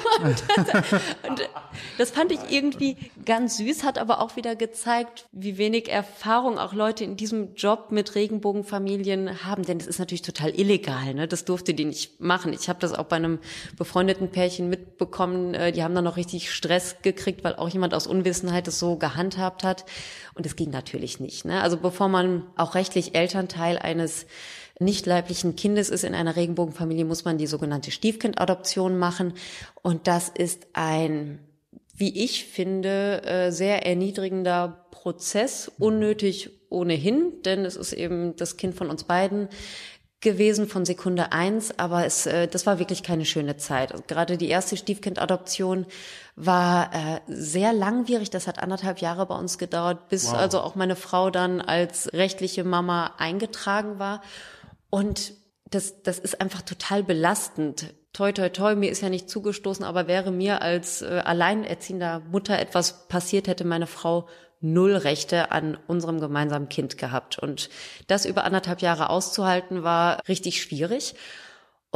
[0.23, 0.93] und, das,
[1.29, 1.51] und
[1.99, 6.73] das fand ich irgendwie ganz süß, hat aber auch wieder gezeigt, wie wenig Erfahrung auch
[6.73, 9.65] Leute in diesem Job mit Regenbogenfamilien haben.
[9.65, 11.15] Denn es ist natürlich total illegal.
[11.15, 11.29] Ne?
[11.29, 12.53] Das durfte die nicht machen.
[12.53, 13.39] Ich habe das auch bei einem
[13.77, 15.55] befreundeten Pärchen mitbekommen.
[15.55, 18.97] Äh, die haben dann noch richtig Stress gekriegt, weil auch jemand aus Unwissenheit das so
[18.97, 19.85] gehandhabt hat.
[20.35, 21.45] Und es ging natürlich nicht.
[21.45, 21.61] Ne?
[21.61, 24.27] Also bevor man auch rechtlich Elternteil eines
[24.79, 29.35] nicht leiblichen Kindes ist in einer Regenbogenfamilie, muss man die sogenannte Stiefkindadoption machen.
[29.83, 31.39] Und das ist ein,
[31.95, 38.75] wie ich finde, äh, sehr erniedrigender Prozess, unnötig ohnehin, denn es ist eben das Kind
[38.75, 39.49] von uns beiden
[40.21, 43.93] gewesen von Sekunde eins, aber es, äh, das war wirklich keine schöne Zeit.
[43.93, 45.87] Also gerade die erste Stiefkindadoption
[46.35, 48.31] war äh, sehr langwierig.
[48.31, 50.39] Das hat anderthalb Jahre bei uns gedauert, bis wow.
[50.39, 54.23] also auch meine Frau dann als rechtliche Mama eingetragen war.
[54.91, 55.35] Und
[55.71, 57.95] das, das ist einfach total belastend.
[58.13, 62.59] Toi, toi, toi, mir ist ja nicht zugestoßen, aber wäre mir als äh, alleinerziehender Mutter
[62.59, 64.29] etwas passiert, hätte meine Frau
[64.61, 67.39] null Rechte an unserem gemeinsamen Kind gehabt.
[67.39, 67.69] Und
[68.07, 71.15] das über anderthalb Jahre auszuhalten, war richtig schwierig.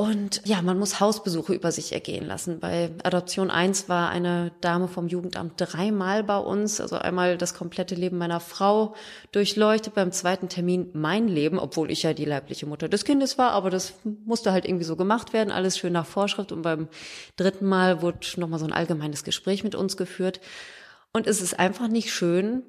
[0.00, 2.58] Und ja, man muss Hausbesuche über sich ergehen lassen.
[2.58, 7.96] Bei Adoption 1 war eine Dame vom Jugendamt dreimal bei uns, also einmal das komplette
[7.96, 8.94] Leben meiner Frau
[9.32, 13.50] durchleuchtet, beim zweiten Termin mein Leben, obwohl ich ja die leibliche Mutter des Kindes war,
[13.50, 13.92] aber das
[14.24, 16.50] musste halt irgendwie so gemacht werden, alles schön nach Vorschrift.
[16.50, 16.88] Und beim
[17.36, 20.40] dritten Mal wurde nochmal so ein allgemeines Gespräch mit uns geführt.
[21.12, 22.62] Und es ist einfach nicht schön,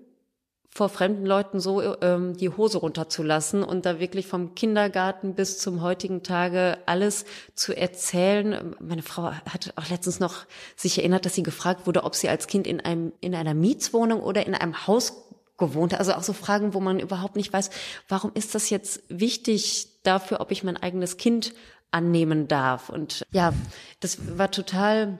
[0.73, 5.81] vor fremden Leuten so ähm, die Hose runterzulassen und da wirklich vom Kindergarten bis zum
[5.81, 8.73] heutigen Tage alles zu erzählen.
[8.79, 10.45] Meine Frau hat auch letztens noch
[10.77, 14.21] sich erinnert, dass sie gefragt wurde, ob sie als Kind in einem in einer Mietswohnung
[14.21, 15.13] oder in einem Haus
[15.57, 15.93] gewohnt.
[15.93, 17.69] Also auch so Fragen, wo man überhaupt nicht weiß,
[18.07, 21.53] warum ist das jetzt wichtig dafür, ob ich mein eigenes Kind
[21.91, 22.89] annehmen darf.
[22.89, 23.53] Und ja,
[23.99, 25.19] das war total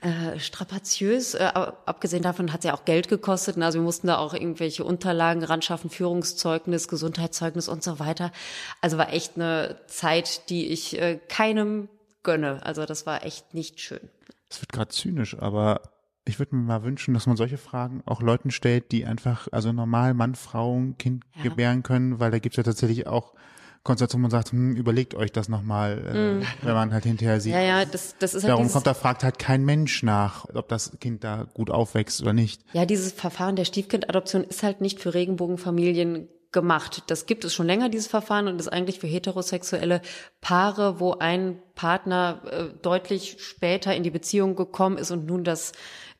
[0.00, 1.34] äh, strapaziös.
[1.34, 3.58] Äh, abgesehen davon hat es ja auch Geld gekostet.
[3.58, 8.32] Also wir mussten da auch irgendwelche Unterlagen ran schaffen, Führungszeugnis, Gesundheitszeugnis und so weiter.
[8.80, 11.88] Also war echt eine Zeit, die ich äh, keinem
[12.22, 12.64] gönne.
[12.64, 14.08] Also das war echt nicht schön.
[14.48, 15.82] Es wird gerade zynisch, aber
[16.24, 19.72] ich würde mir mal wünschen, dass man solche Fragen auch Leuten stellt, die einfach, also
[19.72, 21.42] normal Mann, Frau, Kind ja.
[21.42, 23.34] gebären können, weil da gibt's ja tatsächlich auch
[23.82, 26.46] Konstellation, man sagt, hm, überlegt euch das nochmal, äh, mm.
[26.62, 27.54] wenn man halt hinterher sieht.
[27.54, 30.68] Ja, ja, das, das ist halt Darum kommt, da fragt halt kein Mensch nach, ob
[30.68, 32.62] das Kind da gut aufwächst oder nicht.
[32.74, 37.04] Ja, dieses Verfahren der Stiefkindadoption ist halt nicht für Regenbogenfamilien gemacht.
[37.06, 40.02] Das gibt es schon länger, dieses Verfahren, und ist eigentlich für heterosexuelle
[40.40, 45.72] Paare, wo ein Partner äh, deutlich später in die Beziehung gekommen ist und nun das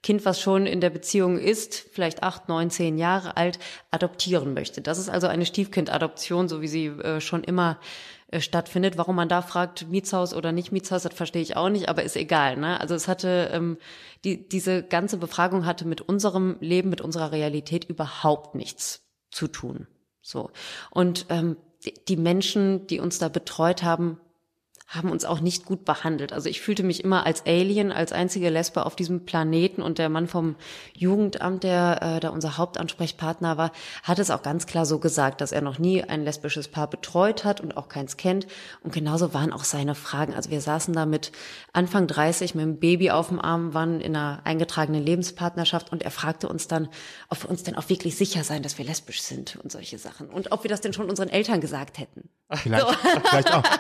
[0.03, 3.59] Kind, was schon in der Beziehung ist, vielleicht acht, neun, zehn Jahre alt,
[3.91, 4.81] adoptieren möchte.
[4.81, 7.79] Das ist also eine Stiefkindadoption, so wie sie äh, schon immer
[8.29, 8.97] äh, stattfindet.
[8.97, 12.17] Warum man da fragt, Mietshaus oder nicht Mietshaus, das verstehe ich auch nicht, aber ist
[12.17, 12.57] egal.
[12.57, 12.81] Ne?
[12.81, 13.77] Also es hatte, ähm,
[14.25, 19.87] die, diese ganze Befragung hatte mit unserem Leben, mit unserer Realität überhaupt nichts zu tun.
[20.23, 20.51] So.
[20.91, 21.57] Und ähm,
[22.09, 24.21] die Menschen, die uns da betreut haben,
[24.91, 26.33] haben uns auch nicht gut behandelt.
[26.33, 30.09] Also ich fühlte mich immer als Alien, als einzige Lesbe auf diesem Planeten und der
[30.09, 30.57] Mann vom
[30.93, 33.71] Jugendamt, der äh, da unser Hauptansprechpartner war,
[34.03, 37.45] hat es auch ganz klar so gesagt, dass er noch nie ein lesbisches Paar betreut
[37.45, 38.49] hat und auch keins kennt.
[38.83, 40.35] Und genauso waren auch seine Fragen.
[40.35, 41.31] Also wir saßen da mit
[41.73, 46.11] Anfang 30 mit einem Baby auf dem Arm, waren in einer eingetragenen Lebenspartnerschaft und er
[46.11, 46.89] fragte uns dann,
[47.29, 50.31] ob wir uns denn auch wirklich sicher sein, dass wir lesbisch sind und solche Sachen.
[50.31, 52.29] Und ob wir das denn schon unseren Eltern gesagt hätten.
[52.53, 52.93] Vielleicht, so.
[53.25, 53.63] vielleicht auch.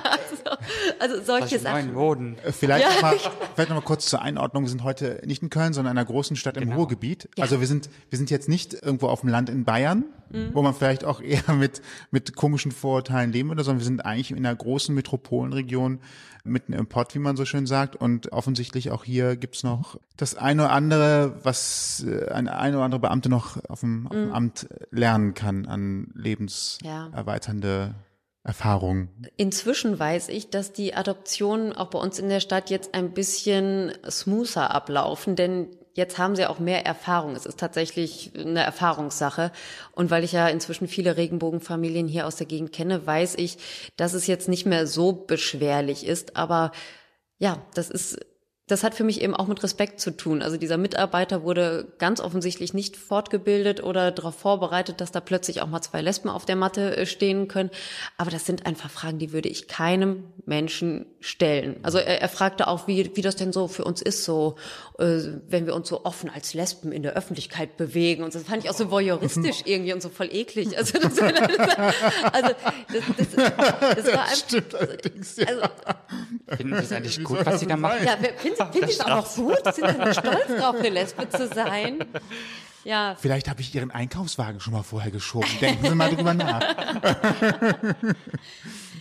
[1.01, 1.95] Also, also solche Sachen.
[1.95, 2.37] Boden.
[2.45, 2.95] Äh, vielleicht, ja.
[2.95, 3.17] noch mal,
[3.55, 4.65] vielleicht noch mal kurz zur Einordnung.
[4.65, 6.77] Wir sind heute nicht in Köln, sondern in einer großen Stadt im genau.
[6.77, 7.29] Ruhrgebiet.
[7.37, 7.43] Ja.
[7.43, 10.51] Also wir sind, wir sind jetzt nicht irgendwo auf dem Land in Bayern, mhm.
[10.53, 14.31] wo man vielleicht auch eher mit, mit komischen Vorurteilen leben würde, sondern wir sind eigentlich
[14.31, 16.01] in einer großen Metropolenregion
[16.45, 17.97] mitten im Pott, wie man so schön sagt.
[17.97, 22.85] Und offensichtlich auch hier gibt's noch das eine oder andere, was äh, ein eine oder
[22.85, 24.33] andere Beamte noch auf dem, auf dem mhm.
[24.33, 28.10] Amt lernen kann an lebenserweiternde ja.
[28.43, 29.09] Erfahrung?
[29.37, 33.93] Inzwischen weiß ich, dass die Adoptionen auch bei uns in der Stadt jetzt ein bisschen
[34.09, 37.37] smoother ablaufen, denn jetzt haben sie auch mehr Erfahrung.
[37.37, 39.53] Es ist tatsächlich eine Erfahrungssache.
[39.93, 43.59] Und weil ich ja inzwischen viele Regenbogenfamilien hier aus der Gegend kenne, weiß ich,
[43.97, 46.37] dass es jetzt nicht mehr so beschwerlich ist.
[46.37, 46.73] Aber
[47.39, 48.19] ja, das ist
[48.71, 50.43] das hat für mich eben auch mit Respekt zu tun.
[50.43, 55.67] Also dieser Mitarbeiter wurde ganz offensichtlich nicht fortgebildet oder darauf vorbereitet, dass da plötzlich auch
[55.67, 57.71] mal zwei Lesben auf der Matte äh, stehen können.
[58.17, 61.77] Aber das sind einfach Fragen, die würde ich keinem Menschen stellen.
[61.83, 64.57] Also er, er fragte auch, wie, wie das denn so für uns ist, so
[64.99, 68.25] äh, wenn wir uns so offen als Lesben in der Öffentlichkeit bewegen.
[68.25, 70.77] Und das fand ich auch so voyeuristisch irgendwie und so voll eklig.
[70.77, 71.19] Also das,
[72.33, 72.51] also
[72.89, 75.47] das, das, das war einfach, Stimmt allerdings, ja.
[75.47, 75.69] also,
[76.57, 78.05] Finden Sie es eigentlich Wie gut, was Sie da machen?
[78.05, 79.75] ja, finden Sie finden Sie es auch noch gut?
[79.75, 82.05] Sind Sie stolz drauf, eine Lesbe zu sein?
[82.85, 85.49] Ja, Vielleicht habe ich Ihren Einkaufswagen schon mal vorher geschoben.
[85.61, 86.63] Denken Sie mal drüber nach.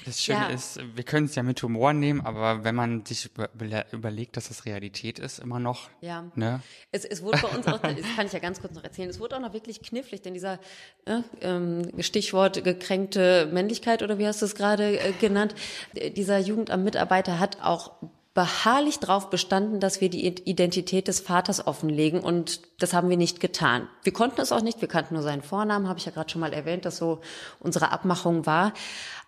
[0.10, 0.48] Das Schöne Ja.
[0.48, 3.50] ist, wir können es ja mit Humor nehmen, aber wenn man sich über,
[3.94, 6.32] überlegt, dass das Realität ist, immer noch, ja.
[6.34, 6.62] ne?
[6.92, 9.20] Es, es wurde bei uns auch, das kann ich ja ganz kurz noch erzählen, es
[9.20, 10.60] wurde auch noch wirklich knifflig, denn dieser
[11.06, 15.54] äh, ähm, Stichwort gekränkte Männlichkeit oder wie hast du es gerade äh, genannt,
[15.94, 17.92] äh, dieser Jugendamt-Mitarbeiter hat auch
[18.40, 23.42] beharrlich darauf bestanden, dass wir die Identität des Vaters offenlegen und das haben wir nicht
[23.42, 23.90] getan.
[24.04, 26.40] Wir konnten es auch nicht, wir kannten nur seinen Vornamen, habe ich ja gerade schon
[26.40, 27.20] mal erwähnt, dass so
[27.60, 28.72] unsere Abmachung war.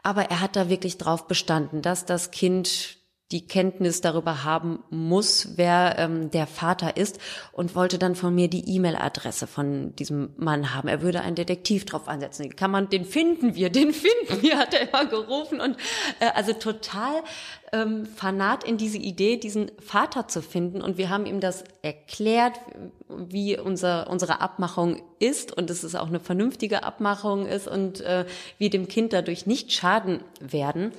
[0.01, 3.00] Aber er hat da wirklich drauf bestanden, dass das Kind
[3.31, 7.19] die Kenntnis darüber haben muss, wer ähm, der Vater ist
[7.51, 10.87] und wollte dann von mir die E-Mail-Adresse von diesem Mann haben.
[10.87, 12.55] Er würde einen Detektiv drauf ansetzen.
[12.55, 15.77] Kann man, den finden wir, den finden wir, hat er immer gerufen und
[16.19, 17.23] äh, also total
[17.71, 20.81] ähm, fanat in diese Idee, diesen Vater zu finden.
[20.81, 22.59] Und wir haben ihm das erklärt,
[23.07, 28.25] wie unser, unsere Abmachung ist und dass es auch eine vernünftige Abmachung ist und äh,
[28.57, 30.91] wir dem Kind dadurch nicht schaden werden.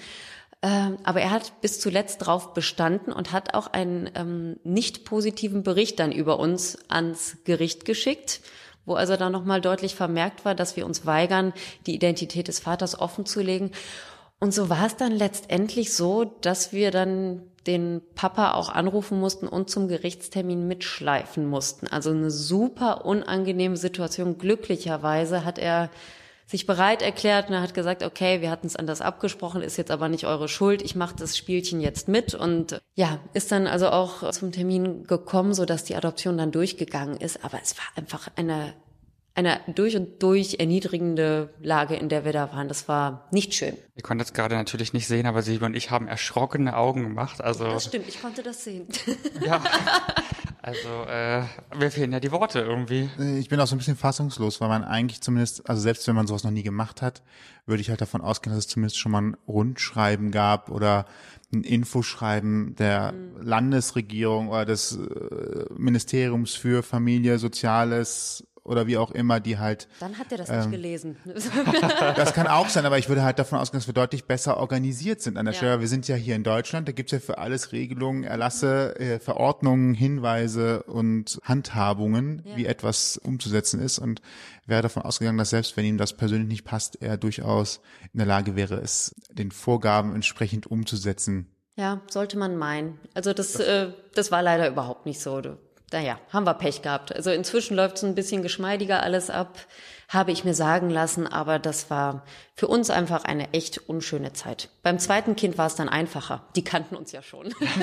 [0.63, 5.65] Ähm, aber er hat bis zuletzt drauf bestanden und hat auch einen ähm, nicht positiven
[5.65, 8.41] Bericht dann über uns ans Gericht geschickt,
[8.87, 11.53] wo also dann nochmal deutlich vermerkt war, dass wir uns weigern,
[11.87, 13.73] die Identität des Vaters offenzulegen.
[14.39, 19.47] Und so war es dann letztendlich so, dass wir dann den Papa auch anrufen mussten
[19.47, 21.87] und zum Gerichtstermin mitschleifen mussten.
[21.89, 24.39] Also eine super unangenehme Situation.
[24.39, 25.91] Glücklicherweise hat er
[26.53, 29.91] sich bereit erklärt und er hat gesagt, okay, wir hatten es anders abgesprochen, ist jetzt
[29.91, 32.35] aber nicht eure Schuld, ich mache das Spielchen jetzt mit.
[32.35, 37.17] Und ja, ist dann also auch zum Termin gekommen, so dass die Adoption dann durchgegangen
[37.17, 38.75] ist, aber es war einfach eine
[39.35, 42.69] eine durch und durch erniedrigende Lage, in der wir da waren.
[42.69, 43.77] Das war nicht schön.
[43.97, 47.41] Ihr konntet es gerade natürlich nicht sehen, aber Silvia und ich haben erschrockene Augen gemacht.
[47.41, 48.87] Also, Das stimmt, ich konnte das sehen.
[49.45, 49.63] ja.
[50.61, 51.43] Also, äh,
[51.77, 53.09] mir fehlen ja die Worte irgendwie.
[53.19, 56.15] Äh, Ich bin auch so ein bisschen fassungslos, weil man eigentlich zumindest, also selbst wenn
[56.15, 57.23] man sowas noch nie gemacht hat,
[57.67, 61.07] würde ich halt davon ausgehen, dass es zumindest schon mal ein Rundschreiben gab oder
[61.53, 69.41] ein Infoschreiben der Landesregierung oder des äh, Ministeriums für Familie, Soziales oder wie auch immer,
[69.41, 71.17] die halt Dann hat er das nicht gelesen.
[72.17, 75.21] Das kann auch sein, aber ich würde halt davon ausgehen, dass wir deutlich besser organisiert
[75.21, 75.59] sind an der Ja.
[75.59, 75.81] Stelle.
[75.81, 79.95] Wir sind ja hier in Deutschland, da gibt's ja für alles Regelungen, Erlasse, äh, Verordnungen,
[79.95, 82.57] Hinweise und Handhabungen, Ja.
[82.57, 84.21] wie etwas umzusetzen ist und
[84.67, 87.81] wäre davon ausgegangen, dass selbst wenn ihm das persönlich nicht passt, er durchaus
[88.13, 91.49] in der Lage wäre, es den Vorgaben entsprechend umzusetzen.
[91.75, 92.99] Ja, sollte man meinen.
[93.15, 95.41] Also das, äh, das war leider überhaupt nicht so.
[95.93, 97.15] Naja, haben wir Pech gehabt.
[97.15, 99.59] Also inzwischen läuft es ein bisschen geschmeidiger alles ab,
[100.09, 102.23] habe ich mir sagen lassen, aber das war
[102.55, 104.69] für uns einfach eine echt unschöne Zeit.
[104.83, 106.43] Beim zweiten Kind war es dann einfacher.
[106.55, 107.55] Die kannten uns ja schon.
[107.61, 107.81] da sind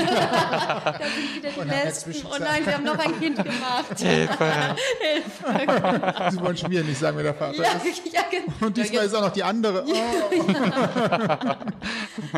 [1.36, 1.90] wieder die.
[1.92, 3.98] Zwischenzeit- Oh nein, wir haben noch ein Kind gemacht.
[6.32, 8.02] Sie wollen schon wieder nicht sagen, wer der Vater ja, ist.
[8.14, 8.54] ja, genau.
[8.68, 9.84] Und diesmal ist auch noch die andere.
[9.88, 9.94] Oh.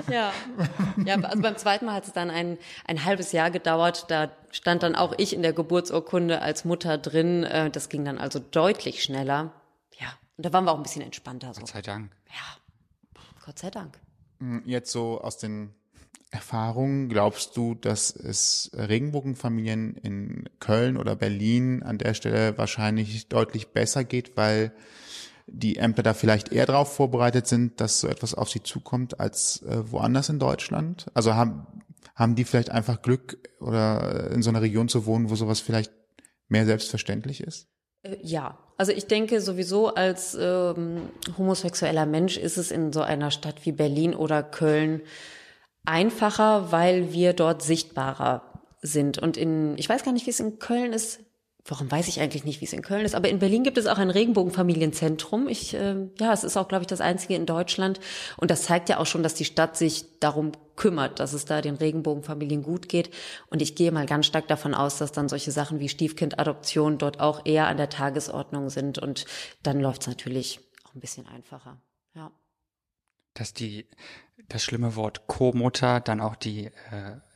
[0.10, 0.32] Ja,
[1.04, 2.58] ja also beim zweiten Mal hat es dann ein,
[2.88, 4.06] ein halbes Jahr gedauert.
[4.10, 7.44] Da stand dann auch ich in der Geburtsurkunde als Mutter drin.
[7.44, 9.54] Äh, Das ging dann also deutlich schneller.
[10.00, 11.54] Ja, und da waren wir auch ein bisschen entspannter.
[11.54, 11.62] So.
[11.62, 12.12] Gott sei Dank.
[12.28, 14.00] Ja, Gott sei Dank.
[14.66, 15.74] Jetzt so aus den
[16.32, 23.70] Erfahrungen, glaubst du, dass es Regenbogenfamilien in Köln oder Berlin an der Stelle wahrscheinlich deutlich
[23.74, 24.72] besser geht, weil
[25.48, 29.62] die Ämter da vielleicht eher darauf vorbereitet sind, dass so etwas auf sie zukommt als
[29.64, 31.08] äh, woanders in Deutschland?
[31.14, 31.68] Also haben,
[32.16, 35.92] haben die vielleicht einfach Glück oder in so einer Region zu wohnen, wo sowas vielleicht
[36.48, 37.68] mehr selbstverständlich ist?
[38.04, 43.32] Äh, Ja, also ich denke sowieso als ähm, homosexueller Mensch ist es in so einer
[43.32, 45.02] Stadt wie Berlin oder Köln
[45.86, 48.42] einfacher, weil wir dort sichtbarer
[48.82, 49.20] sind.
[49.20, 51.20] Und in, ich weiß gar nicht, wie es in Köln ist.
[51.66, 53.14] Warum weiß ich eigentlich nicht, wie es in Köln ist?
[53.14, 55.48] Aber in Berlin gibt es auch ein Regenbogenfamilienzentrum.
[55.48, 58.00] Ich, äh, ja, es ist auch, glaube ich, das einzige in Deutschland.
[58.38, 61.62] Und das zeigt ja auch schon, dass die Stadt sich darum kümmert, dass es da
[61.62, 63.12] den Regenbogenfamilien gut geht.
[63.50, 67.20] Und ich gehe mal ganz stark davon aus, dass dann solche Sachen wie Stiefkindadoption dort
[67.20, 68.98] auch eher an der Tagesordnung sind.
[68.98, 69.26] Und
[69.62, 71.80] dann läuft es natürlich auch ein bisschen einfacher.
[72.16, 72.32] Ja.
[73.42, 73.88] Dass die,
[74.50, 76.72] das schlimme Wort Co-Mutter dann auch die äh,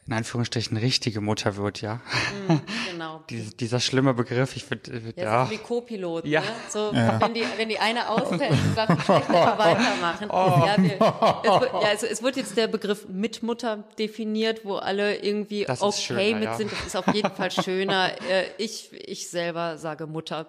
[0.05, 1.99] in Anführungsstrichen richtige Mutter wird, ja.
[2.47, 3.23] Mhm, genau.
[3.31, 5.23] Dies, dieser schlimme Begriff, ich finde, ja.
[5.23, 5.45] ja.
[5.45, 6.41] So wie Co-Pilot, Ja.
[6.41, 6.47] ne?
[6.69, 9.09] So, wenn, die, wenn die eine ausfällt, einfach
[9.57, 10.29] weitermachen.
[10.29, 10.63] Oh.
[10.63, 15.15] Ja, wir, es, wird, ja also es wird jetzt der Begriff Mitmutter definiert, wo alle
[15.15, 16.53] irgendwie Das okay schöner, mit ja.
[16.57, 16.71] sind.
[16.71, 18.11] Das ist auf jeden Fall schöner.
[18.29, 20.47] Äh, ich, ich selber sage Mutter.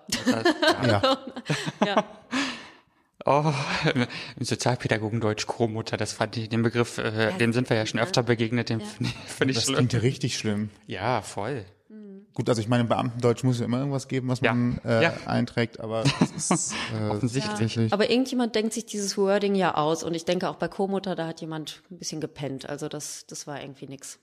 [0.86, 1.18] Ja.
[1.84, 2.04] ja.
[3.26, 3.52] Oh,
[4.38, 8.22] im Sozialpädagogendeutsch Co-Mutter, das fand ich, den Begriff, äh, dem sind wir ja schon öfter
[8.22, 9.76] begegnet, den finde ich, find ich Das schlimm.
[9.76, 10.70] klingt ja richtig schlimm.
[10.86, 11.64] Ja, voll.
[12.34, 14.52] Gut, also ich meine, im Beamtendeutsch muss ja immer irgendwas geben, was Ja.
[14.52, 15.14] man äh, Ja.
[15.24, 17.92] einträgt, aber es ist äh, Offensichtlich.
[17.94, 21.26] Aber irgendjemand denkt sich dieses Wording ja aus und ich denke auch bei Co-Mutter, da
[21.26, 22.68] hat jemand ein bisschen gepennt.
[22.68, 24.18] Also das, das war irgendwie nix.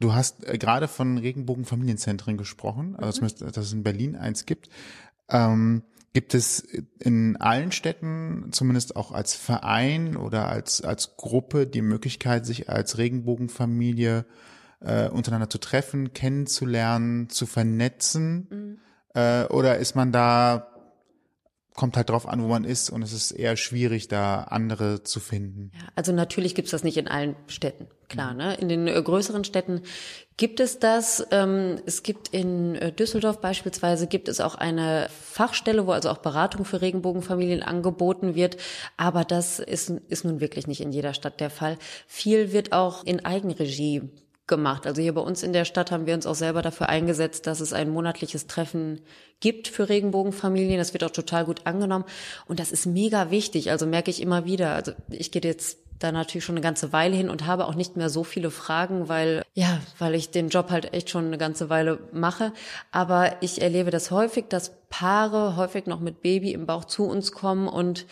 [0.00, 4.68] Du hast äh, gerade von Regenbogenfamilienzentren gesprochen, also zumindest, dass es in Berlin eins gibt.
[5.30, 5.82] Ähm,
[6.18, 6.66] gibt es
[6.98, 12.98] in allen Städten, zumindest auch als Verein oder als, als Gruppe, die Möglichkeit, sich als
[12.98, 14.24] Regenbogenfamilie
[14.80, 18.80] äh, untereinander zu treffen, kennenzulernen, zu vernetzen?
[19.14, 20.67] Äh, oder ist man da,
[21.78, 25.20] kommt halt drauf an, wo man ist und es ist eher schwierig, da andere zu
[25.20, 25.70] finden?
[25.74, 28.34] Ja, also natürlich gibt's das nicht in allen Städten, klar.
[28.34, 28.56] Ne?
[28.56, 29.82] In den äh, größeren Städten
[30.36, 31.24] gibt es das.
[31.30, 36.18] Ähm, es gibt in äh, Düsseldorf beispielsweise gibt es auch eine Fachstelle, wo also auch
[36.18, 38.56] Beratung für Regenbogenfamilien angeboten wird.
[38.96, 41.78] Aber das ist, ist nun wirklich nicht in jeder Stadt der Fall.
[42.08, 44.02] Viel wird auch in Eigenregie
[44.48, 44.86] gemacht.
[44.86, 47.60] Also hier bei uns in der Stadt haben wir uns auch selber dafür eingesetzt, dass
[47.60, 49.00] es ein monatliches Treffen
[49.40, 50.78] gibt für Regenbogenfamilien.
[50.78, 52.04] Das wird auch total gut angenommen.
[52.46, 53.70] Und das ist mega wichtig.
[53.70, 54.74] Also merke ich immer wieder.
[54.74, 57.96] Also ich gehe jetzt da natürlich schon eine ganze Weile hin und habe auch nicht
[57.96, 61.70] mehr so viele Fragen, weil, ja, weil ich den Job halt echt schon eine ganze
[61.70, 62.52] Weile mache.
[62.92, 67.32] Aber ich erlebe das häufig, dass Paare häufig noch mit Baby im Bauch zu uns
[67.32, 68.06] kommen und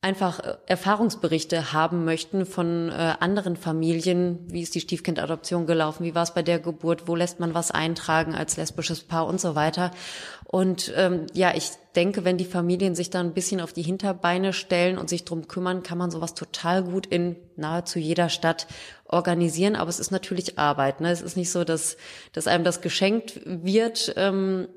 [0.00, 6.14] einfach äh, Erfahrungsberichte haben möchten von äh, anderen Familien, wie ist die Stiefkindadoption gelaufen, wie
[6.14, 9.54] war es bei der Geburt, wo lässt man was eintragen als lesbisches Paar und so
[9.54, 9.90] weiter.
[10.44, 14.52] Und ähm, ja, ich denke, wenn die Familien sich da ein bisschen auf die Hinterbeine
[14.52, 18.68] stellen und sich drum kümmern, kann man sowas total gut in nahezu jeder Stadt
[19.04, 19.74] organisieren.
[19.74, 21.00] Aber es ist natürlich Arbeit.
[21.00, 21.10] Ne?
[21.10, 21.96] Es ist nicht so, dass,
[22.32, 24.14] dass einem das geschenkt wird.
[24.16, 24.68] Ähm,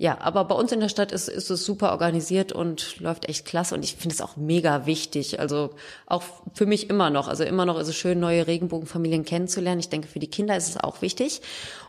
[0.00, 3.44] ja, aber bei uns in der Stadt ist, ist es super organisiert und läuft echt
[3.44, 5.40] klasse und ich finde es auch mega wichtig.
[5.40, 5.70] Also
[6.06, 6.22] auch
[6.54, 7.26] für mich immer noch.
[7.26, 9.80] Also immer noch ist es schön, neue Regenbogenfamilien kennenzulernen.
[9.80, 11.42] Ich denke, für die Kinder ist es auch wichtig.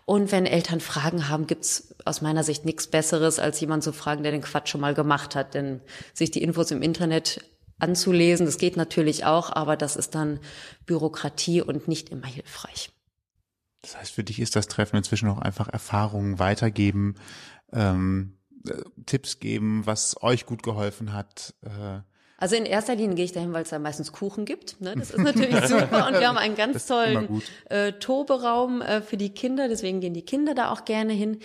[0.05, 4.23] Und wenn Eltern Fragen haben, gibt's aus meiner Sicht nichts Besseres, als jemand zu fragen,
[4.23, 5.53] der den Quatsch schon mal gemacht hat.
[5.53, 5.79] Denn
[6.15, 7.41] sich die Infos im Internet
[7.77, 10.39] anzulesen, das geht natürlich auch, aber das ist dann
[10.87, 12.89] Bürokratie und nicht immer hilfreich.
[13.83, 17.15] Das heißt, für dich ist das Treffen inzwischen auch einfach Erfahrungen weitergeben,
[17.73, 18.73] ähm, äh,
[19.05, 21.53] Tipps geben, was euch gut geholfen hat.
[21.63, 22.01] Äh,
[22.37, 24.79] Also in erster Linie gehe ich dahin, weil es da meistens Kuchen gibt.
[24.81, 24.95] Ne?
[24.97, 26.07] Das ist natürlich super.
[26.07, 29.67] Und wir haben einen ganz tollen äh, Toberaum äh, für die Kinder.
[29.67, 31.39] Deswegen gehen die Kinder da auch gerne hin.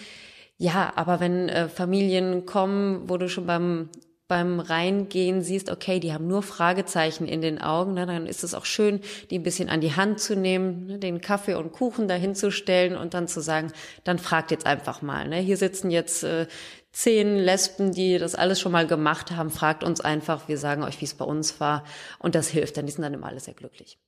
[0.56, 3.88] Ja, aber wenn äh, Familien kommen, wo du schon beim
[4.26, 8.54] beim Reingehen siehst, okay, die haben nur Fragezeichen in den Augen, ne, dann ist es
[8.54, 12.08] auch schön, die ein bisschen an die Hand zu nehmen, ne, den Kaffee und Kuchen
[12.08, 13.70] dahin zu stellen und dann zu sagen,
[14.02, 15.28] dann fragt jetzt einfach mal.
[15.28, 15.40] Ne?
[15.40, 16.46] Hier sitzen jetzt äh,
[16.92, 21.00] zehn Lesben, die das alles schon mal gemacht haben, fragt uns einfach, wir sagen euch,
[21.02, 21.84] wie es bei uns war
[22.18, 23.98] und das hilft, dann die sind dann immer alle sehr glücklich.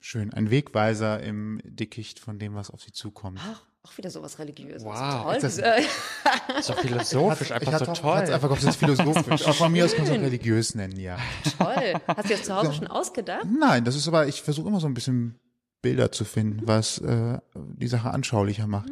[0.00, 3.40] schön, ein Wegweiser im Dickicht von dem, was auf sie zukommt.
[3.42, 4.84] Ach, auch wieder sowas Religiöses.
[4.84, 5.22] Wow.
[5.24, 5.38] Toll.
[5.40, 5.80] Das- Äh,
[6.58, 8.16] Ist doch philosophisch, einfach hatte so auch- toll.
[8.18, 9.46] hat's einfach ob es jetzt philosophisch.
[9.46, 11.18] Auch von mir aus kann man es auch religiös nennen, ja.
[11.58, 11.94] toll.
[12.06, 13.46] Hast du das zu Hause schon ausgedacht?
[13.58, 15.38] Nein, das ist aber, ich versuche immer so ein bisschen
[15.82, 18.88] Bilder zu finden, was äh, die Sache anschaulicher macht.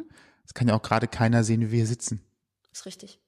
[0.47, 2.23] Es kann ja auch gerade keiner sehen, wie wir sitzen.
[2.73, 3.19] Ist richtig.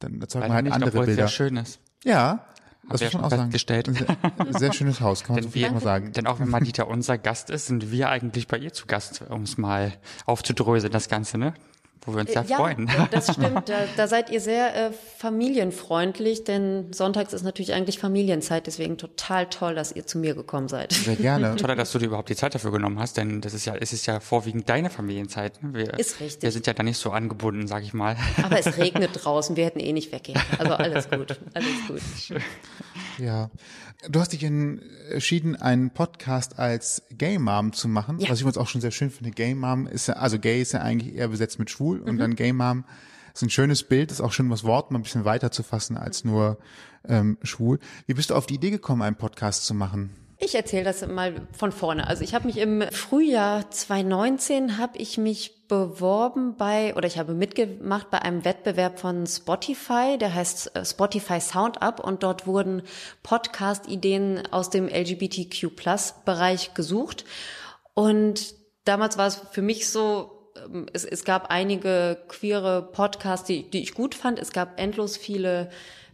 [0.00, 1.14] Dann erzeugt man halt nicht, andere Bilder.
[1.14, 1.80] sehr schön ist.
[2.04, 2.44] Ja,
[2.90, 3.42] das man schon auch sagen.
[3.42, 3.88] festgestellt.
[3.88, 6.12] Ein Sehr, sehr schönes Haus, kann man so Denn viel wir, mal sagen.
[6.12, 9.42] denn auch wenn Madita unser Gast ist, sind wir eigentlich bei ihr zu Gast, um
[9.42, 9.92] es mal
[10.26, 11.54] aufzudröseln, das Ganze, ne?
[12.08, 12.90] Wo wir uns ja, freuen.
[13.10, 13.68] das stimmt.
[13.68, 19.46] Da, da seid ihr sehr äh, familienfreundlich, denn sonntags ist natürlich eigentlich Familienzeit, deswegen total
[19.50, 20.94] toll, dass ihr zu mir gekommen seid.
[20.94, 21.56] Sehr gerne.
[21.56, 23.92] Toll, dass du dir überhaupt die Zeit dafür genommen hast, denn das ist ja, es
[23.92, 25.62] ist ja vorwiegend deine Familienzeit.
[25.62, 25.74] Ne?
[25.74, 26.42] Wir, Ist richtig.
[26.42, 28.16] Wir sind ja da nicht so angebunden, sag ich mal.
[28.42, 30.40] Aber es regnet draußen, wir hätten eh nicht weggehen.
[30.58, 32.40] Also alles gut, alles gut.
[33.18, 33.50] Ja.
[34.08, 38.30] Du hast dich entschieden, einen Podcast als Gay Mom zu machen, Ja.
[38.30, 39.32] was ich uns auch schon sehr schön finde.
[39.32, 42.34] Gay Mom ist ja, also Gay ist ja eigentlich eher besetzt mit schwul und dann
[42.34, 42.84] Gay Mom
[43.34, 45.96] ist ein schönes Bild, ist auch schön, das Wort mal ein bisschen weiter zu fassen
[45.96, 46.58] als nur
[47.08, 47.78] ähm, schwul.
[48.06, 50.10] Wie bist du auf die Idee gekommen, einen Podcast zu machen?
[50.40, 52.06] Ich erzähle das mal von vorne.
[52.06, 57.34] Also ich habe mich im Frühjahr 2019 habe ich mich beworben bei oder ich habe
[57.34, 62.82] mitgemacht bei einem Wettbewerb von Spotify, der heißt äh, Spotify Sound Up und dort wurden
[63.22, 65.72] Podcast-Ideen aus dem LGBTQ
[66.24, 67.24] Bereich gesucht
[67.94, 68.54] und
[68.84, 70.37] damals war es für mich so
[70.92, 74.38] es, es gab einige queere Podcasts, die, die ich gut fand.
[74.38, 75.70] Es gab endlos viele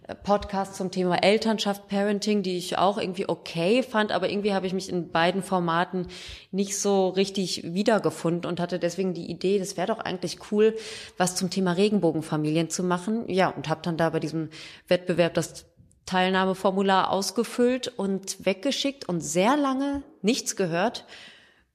[0.06, 4.66] äh, Podcasts zum Thema Elternschaft, Parenting, die ich auch irgendwie okay fand, aber irgendwie habe
[4.66, 6.08] ich mich in beiden Formaten
[6.50, 10.76] nicht so richtig wiedergefunden und hatte deswegen die Idee, das wäre doch eigentlich cool,
[11.16, 13.28] was zum Thema Regenbogenfamilien zu machen.
[13.28, 14.50] Ja, und habe dann da bei diesem
[14.88, 15.66] Wettbewerb das
[16.06, 21.06] Teilnahmeformular ausgefüllt und weggeschickt und sehr lange nichts gehört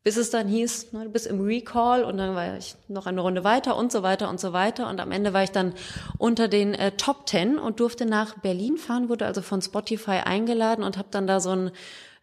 [0.03, 3.21] bis es dann hieß, ne, du bist im Recall und dann war ich noch eine
[3.21, 5.73] Runde weiter und so weiter und so weiter und am Ende war ich dann
[6.17, 10.83] unter den äh, Top Ten und durfte nach Berlin fahren, wurde also von Spotify eingeladen
[10.83, 11.71] und habe dann da so ein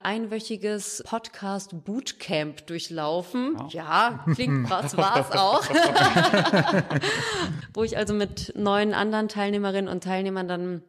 [0.01, 3.59] einwöchiges Podcast Bootcamp durchlaufen.
[3.59, 3.73] Wow.
[3.73, 5.65] Ja, klingt krass, war es auch.
[7.75, 10.83] Wo ich also mit neun anderen Teilnehmerinnen und Teilnehmern dann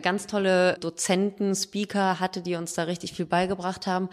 [0.00, 4.08] ganz tolle Dozenten, Speaker hatte, die uns da richtig viel beigebracht haben.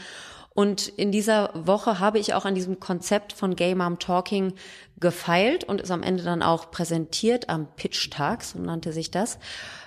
[0.60, 4.56] Und in dieser Woche habe ich auch an diesem Konzept von Gay Mom Talking
[5.00, 9.40] gefeilt und ist am Ende dann auch präsentiert am Pitch-Tag, so nannte sich das.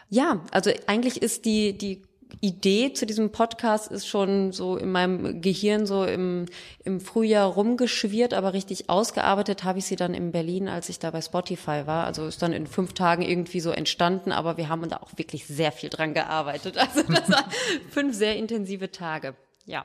[0.09, 2.01] Ja, also eigentlich ist die, die
[2.41, 6.47] Idee zu diesem Podcast ist schon so in meinem Gehirn so im,
[6.85, 11.11] im Frühjahr rumgeschwirrt, aber richtig ausgearbeitet habe ich sie dann in Berlin, als ich da
[11.11, 12.07] bei Spotify war.
[12.07, 15.47] Also ist dann in fünf Tagen irgendwie so entstanden, aber wir haben da auch wirklich
[15.47, 16.77] sehr viel dran gearbeitet.
[16.81, 17.45] Also das waren
[17.91, 19.35] fünf sehr intensive Tage.
[19.67, 19.85] Ja.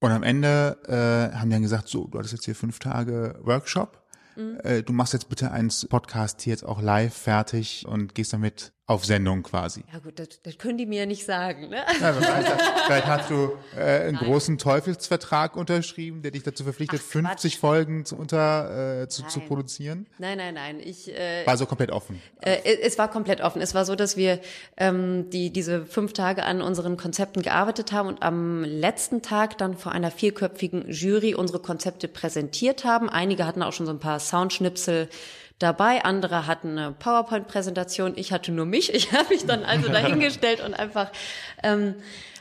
[0.00, 3.38] Und am Ende äh, haben die dann gesagt, so, du hattest jetzt hier fünf Tage
[3.42, 4.02] Workshop.
[4.36, 4.58] Mhm.
[4.62, 8.72] Äh, du machst jetzt bitte einen Podcast hier jetzt auch live fertig und gehst damit
[8.90, 9.84] auf Sendung quasi.
[9.92, 11.68] Ja gut, das, das können die mir ja nicht sagen.
[11.68, 11.76] Ne?
[12.00, 12.26] Ja, das?
[12.86, 14.24] Vielleicht hast du äh, einen Nein.
[14.24, 19.38] großen Teufelsvertrag unterschrieben, der dich dazu verpflichtet, Ach, 50 Folgen zu, unter, äh, zu, zu
[19.40, 20.08] produzieren.
[20.18, 20.80] Nein, nein, nein.
[20.80, 22.20] Ich, äh, war so komplett offen.
[22.40, 23.62] Äh, es war komplett offen.
[23.62, 24.40] Es war so, dass wir
[24.76, 29.76] ähm, die diese fünf Tage an unseren Konzepten gearbeitet haben und am letzten Tag dann
[29.76, 33.08] vor einer vierköpfigen Jury unsere Konzepte präsentiert haben.
[33.08, 35.08] Einige hatten auch schon so ein paar Soundschnipsel
[35.60, 36.04] dabei.
[36.04, 38.14] Andere hatten eine PowerPoint-Präsentation.
[38.16, 38.92] Ich hatte nur mich.
[38.92, 41.12] Ich habe mich dann also dahingestellt und einfach
[41.62, 41.94] ähm,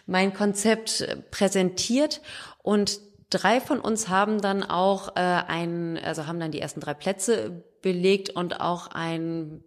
[0.08, 2.22] mein Konzept präsentiert.
[2.64, 3.00] Und
[3.30, 7.64] drei von uns haben dann auch äh, ein, also haben dann die ersten drei Plätze
[7.82, 9.64] belegt und auch ein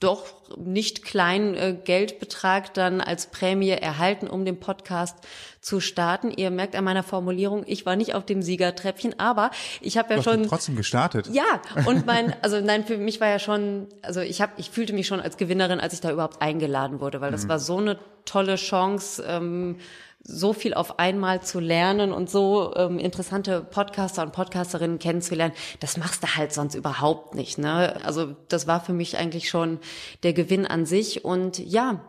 [0.00, 5.18] doch nicht kleinen äh, Geldbetrag dann als Prämie erhalten, um den Podcast
[5.60, 6.30] zu starten.
[6.30, 9.50] Ihr merkt an meiner Formulierung, ich war nicht auf dem Siegertreppchen, aber
[9.80, 11.28] ich habe ja schon trotzdem gestartet.
[11.32, 14.92] Ja, und mein also nein, für mich war ja schon, also ich habe ich fühlte
[14.92, 17.48] mich schon als Gewinnerin, als ich da überhaupt eingeladen wurde, weil das mhm.
[17.50, 19.24] war so eine tolle Chance.
[19.26, 19.76] Ähm,
[20.22, 25.96] so viel auf einmal zu lernen und so ähm, interessante Podcaster und Podcasterinnen kennenzulernen, das
[25.96, 27.58] machst du halt sonst überhaupt nicht.
[27.58, 27.98] Ne?
[28.04, 29.78] Also das war für mich eigentlich schon
[30.22, 31.24] der Gewinn an sich.
[31.24, 32.00] Und ja,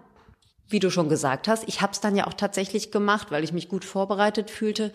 [0.71, 3.53] wie du schon gesagt hast, ich habe es dann ja auch tatsächlich gemacht, weil ich
[3.53, 4.91] mich gut vorbereitet fühlte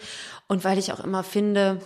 [0.49, 1.81] und weil ich auch immer finde,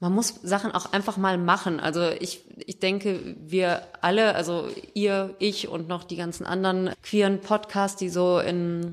[0.00, 1.78] man muss Sachen auch einfach mal machen.
[1.78, 7.40] Also ich, ich denke, wir alle, also ihr, ich und noch die ganzen anderen queeren
[7.40, 8.92] Podcasts, die so in,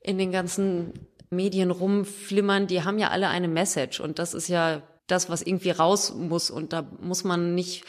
[0.00, 0.92] in den ganzen
[1.30, 5.70] Medien rumflimmern, die haben ja alle eine Message und das ist ja das, was irgendwie
[5.70, 7.84] raus muss und da muss man nicht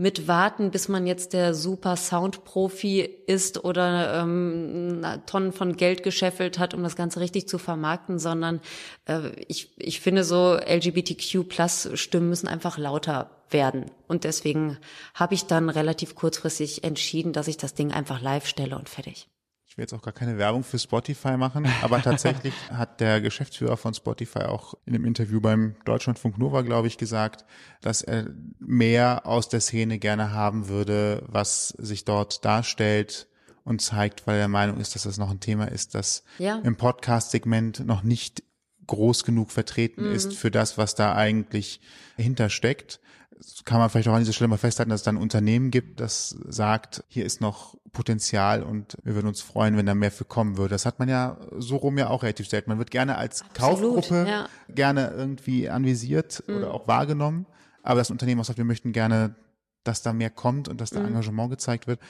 [0.00, 6.58] mit warten, bis man jetzt der super Soundprofi ist oder ähm, Tonnen von Geld gescheffelt
[6.58, 8.60] hat, um das Ganze richtig zu vermarkten, sondern
[9.04, 13.90] äh, ich, ich finde so LGBTQ-Plus-Stimmen müssen einfach lauter werden.
[14.08, 14.78] Und deswegen
[15.12, 19.28] habe ich dann relativ kurzfristig entschieden, dass ich das Ding einfach live stelle und fertig
[19.80, 23.94] will jetzt auch gar keine Werbung für Spotify machen, aber tatsächlich hat der Geschäftsführer von
[23.94, 27.46] Spotify auch in einem Interview beim Deutschlandfunk Nova, glaube ich, gesagt,
[27.80, 28.26] dass er
[28.58, 33.26] mehr aus der Szene gerne haben würde, was sich dort darstellt
[33.64, 36.58] und zeigt, weil er der Meinung ist, dass das noch ein Thema ist, das ja.
[36.58, 38.42] im Podcast-Segment noch nicht
[38.86, 40.14] groß genug vertreten mhm.
[40.14, 41.80] ist für das, was da eigentlich
[42.18, 43.00] hintersteckt
[43.64, 46.00] kann man vielleicht auch an dieser Stelle mal festhalten, dass es dann ein Unternehmen gibt,
[46.00, 50.24] das sagt, hier ist noch Potenzial und wir würden uns freuen, wenn da mehr für
[50.24, 50.74] kommen würde.
[50.74, 52.70] Das hat man ja so rum ja auch relativ selten.
[52.70, 54.48] Man wird gerne als Absolut, Kaufgruppe ja.
[54.68, 56.56] gerne irgendwie anvisiert mhm.
[56.56, 57.46] oder auch wahrgenommen.
[57.82, 59.34] Aber das Unternehmen auch sagt, wir möchten gerne,
[59.84, 61.08] dass da mehr kommt und dass da mhm.
[61.08, 62.00] Engagement gezeigt wird.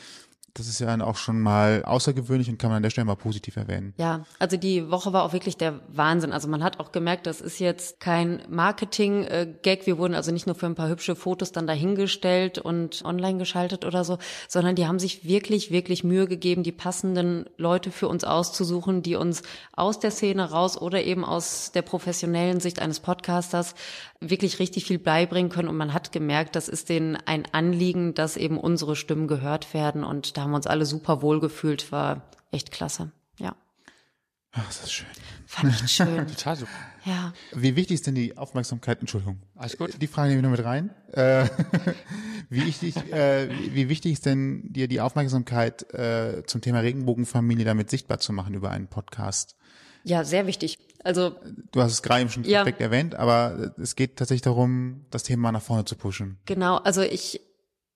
[0.55, 3.16] Das ist ja dann auch schon mal außergewöhnlich und kann man an der Stelle mal
[3.16, 3.94] positiv erwähnen.
[3.98, 6.32] Ja, also die Woche war auch wirklich der Wahnsinn.
[6.32, 9.86] Also man hat auch gemerkt, das ist jetzt kein Marketing-Gag.
[9.86, 13.84] Wir wurden also nicht nur für ein paar hübsche Fotos dann dahingestellt und online geschaltet
[13.84, 18.24] oder so, sondern die haben sich wirklich, wirklich Mühe gegeben, die passenden Leute für uns
[18.24, 19.42] auszusuchen, die uns
[19.72, 23.74] aus der Szene raus oder eben aus der professionellen Sicht eines Podcasters
[24.20, 25.68] wirklich richtig viel beibringen können.
[25.68, 30.05] Und man hat gemerkt, das ist denen ein Anliegen, dass eben unsere Stimmen gehört werden.
[30.05, 31.93] Und da haben wir uns alle super wohl gefühlt.
[31.93, 33.12] War echt klasse.
[33.38, 33.55] Ja.
[34.53, 35.07] Ach, das ist schön.
[35.47, 36.26] Fand ich schön.
[36.26, 36.70] Total super.
[37.05, 37.34] ja.
[37.53, 39.01] Wie wichtig ist denn die Aufmerksamkeit?
[39.01, 39.43] Entschuldigung.
[39.55, 40.01] Alles gut.
[40.01, 40.91] Die Frage nehme ich noch mit rein.
[41.12, 41.47] Äh,
[42.49, 47.91] wie, wichtig, äh, wie wichtig ist denn dir die Aufmerksamkeit äh, zum Thema Regenbogenfamilie damit
[47.91, 49.57] sichtbar zu machen über einen Podcast?
[50.05, 50.78] Ja, sehr wichtig.
[51.05, 51.34] Also
[51.72, 52.61] Du hast es gerade eben schon Ja.
[52.64, 56.38] perfekt erwähnt, aber es geht tatsächlich darum, das Thema nach vorne zu pushen.
[56.47, 57.43] Genau, also ich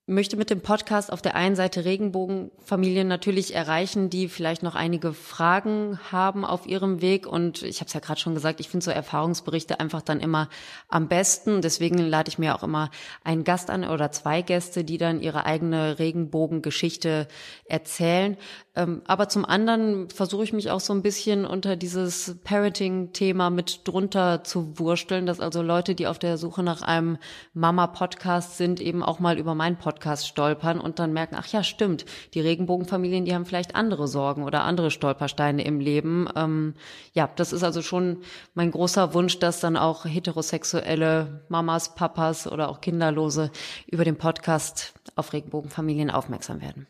[0.07, 5.13] möchte mit dem Podcast auf der einen Seite Regenbogenfamilien natürlich erreichen, die vielleicht noch einige
[5.13, 7.25] Fragen haben auf ihrem Weg.
[7.25, 10.47] Und ich habe es ja gerade schon gesagt, ich finde so Erfahrungsberichte einfach dann immer
[10.89, 11.61] am besten.
[11.61, 12.91] Deswegen lade ich mir auch immer
[13.23, 17.27] einen Gast an oder zwei Gäste, die dann ihre eigene Regenbogengeschichte
[17.65, 18.37] erzählen.
[18.75, 23.87] Ähm, aber zum anderen versuche ich mich auch so ein bisschen unter dieses Parenting-Thema mit
[23.87, 27.17] drunter zu wursteln, dass also Leute, die auf der Suche nach einem
[27.53, 32.05] Mama-Podcast sind, eben auch mal über meinen Podcast stolpern und dann merken, ach ja, stimmt,
[32.33, 36.27] die Regenbogenfamilien, die haben vielleicht andere Sorgen oder andere Stolpersteine im Leben.
[36.35, 36.73] Ähm,
[37.13, 38.23] ja, das ist also schon
[38.55, 43.51] mein großer Wunsch, dass dann auch heterosexuelle Mamas, Papas oder auch Kinderlose
[43.87, 46.87] über den Podcast auf Regenbogenfamilien aufmerksam werden.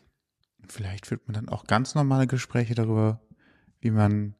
[0.68, 3.20] Vielleicht führt man dann auch ganz normale Gespräche darüber,
[3.80, 4.34] wie man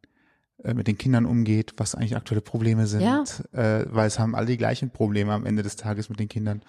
[0.65, 3.25] äh, mit den Kindern umgeht, was eigentlich aktuelle Probleme sind, Ja.
[3.53, 6.63] äh, weil es haben alle die gleichen Probleme am Ende des Tages mit den Kindern.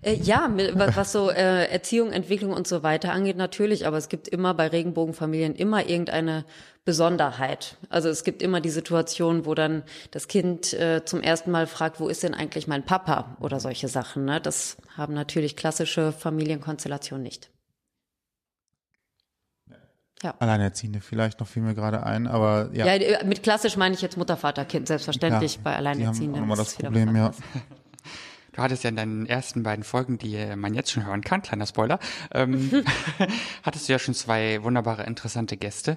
[0.00, 3.98] Äh, ja, mit- wa- was so äh, Erziehung, Entwicklung und so weiter angeht, natürlich, aber
[3.98, 6.46] es gibt immer bei Regenbogenfamilien immer irgendeine
[6.86, 7.76] Besonderheit.
[7.90, 12.00] Also es gibt immer die Situation, wo dann das Kind äh, zum ersten Mal fragt,
[12.00, 14.24] wo ist denn eigentlich mein Papa oder solche Sachen.
[14.24, 14.40] Ne?
[14.40, 17.50] Das haben natürlich klassische Familienkonstellationen nicht.
[20.38, 24.02] Alleinerziehende vielleicht noch fiel mir gerade ein, aber ja, Ja, äh, mit klassisch meine ich
[24.02, 26.48] jetzt Mutter, Vater, Kind, selbstverständlich Ja, bei die haben auch Alleinerziehenden.
[26.56, 27.32] das wieder Problem, ja.
[28.54, 31.40] Du hattest ja in deinen ersten beiden Folgen, die äh, man jetzt schon hören kann,
[31.40, 31.98] kleiner Spoiler,
[32.32, 32.84] ähm,
[33.62, 35.96] hattest du ja schon zwei wunderbare, interessante Gäste.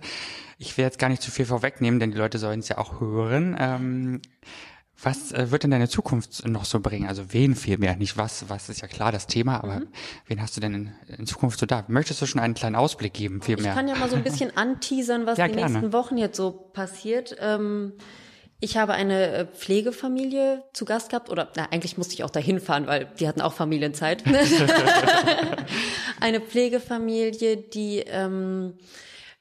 [0.58, 3.02] Ich will jetzt gar nicht zu viel vorwegnehmen, denn die Leute sollen es ja auch
[3.02, 3.58] hören.
[3.60, 4.22] Ähm,
[5.02, 7.08] was äh, wird denn deine Zukunft noch so bringen?
[7.08, 9.88] Also wen vielmehr, nicht was, was ist ja klar das Thema, aber Mhm.
[10.28, 11.84] wen hast du denn in, in Zukunft so da?
[11.88, 13.74] Möchtest du schon einen kleinen Ausblick geben, Ich vielmehr?
[13.74, 15.72] kann ja mal so ein bisschen anteasern, was Ja, die gerne.
[15.74, 17.36] nächsten Wochen jetzt so passiert.
[17.40, 17.94] Ähm,
[18.62, 22.62] ich habe eine äh, Pflegefamilie zu Gast gehabt oder na, eigentlich musste ich auch dahin
[22.62, 24.24] fahren, weil die hatten auch Familienzeit.
[26.22, 28.76] eine Pflegefamilie, die ähm,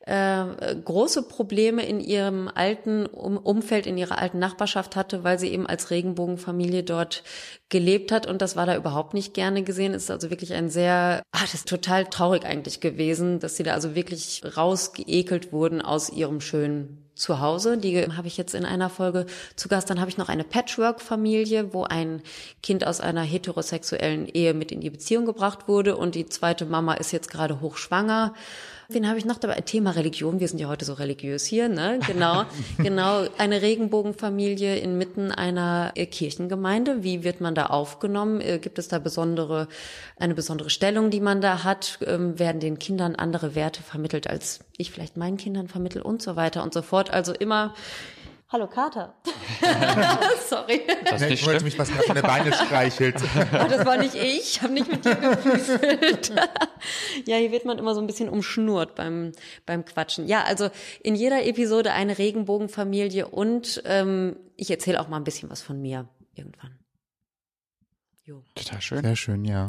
[0.06, 5.48] äh, große Probleme in ihrem alten um Umfeld, in ihrer alten Nachbarschaft hatte, weil sie
[5.48, 7.22] eben als Regenbogenfamilie dort
[7.70, 9.94] gelebt hat und das war da überhaupt nicht gerne gesehen.
[9.94, 13.62] Es ist also wirklich ein sehr, ah, das ist total traurig eigentlich gewesen, dass sie
[13.62, 17.78] da also wirklich rausgeekelt wurden aus ihrem schönen Zuhause.
[17.78, 19.26] Die habe ich jetzt in einer Folge
[19.56, 19.88] zu Gast.
[19.88, 22.22] Dann habe ich noch eine Patchwork-Familie, wo ein
[22.62, 26.94] Kind aus einer heterosexuellen Ehe mit in die Beziehung gebracht wurde und die zweite Mama
[26.94, 28.34] ist jetzt gerade hochschwanger.
[28.88, 29.60] Wen habe ich noch dabei?
[29.62, 30.40] Thema Religion.
[30.40, 31.98] Wir sind ja heute so religiös hier, ne?
[32.06, 32.44] Genau,
[32.78, 33.26] genau.
[33.38, 37.02] Eine Regenbogenfamilie inmitten einer äh, Kirchengemeinde.
[37.02, 38.40] Wie wird man da aufgenommen?
[38.40, 39.68] Äh, Gibt es da besondere,
[40.18, 41.98] eine besondere Stellung, die man da hat?
[42.06, 46.36] Ähm, Werden den Kindern andere Werte vermittelt, als ich vielleicht meinen Kindern vermittel und so
[46.36, 47.10] weiter und so fort?
[47.10, 47.74] Also immer,
[48.54, 49.12] hallo Kater.
[50.48, 50.82] Sorry.
[51.04, 51.64] das ist nicht ich wollte schlimm.
[51.64, 53.16] mich was gerade an der Beine streichelt.
[53.52, 54.38] Oh, das war nicht ich.
[54.38, 56.32] Ich habe nicht mit dir gefüßelt.
[57.26, 59.32] ja, hier wird man immer so ein bisschen umschnurrt beim,
[59.66, 60.28] beim Quatschen.
[60.28, 60.70] Ja, also
[61.02, 65.80] in jeder Episode eine Regenbogenfamilie und ähm, ich erzähle auch mal ein bisschen was von
[65.80, 66.78] mir irgendwann.
[68.24, 68.44] Jo.
[68.54, 69.02] Total schön.
[69.02, 69.68] Sehr schön, ja.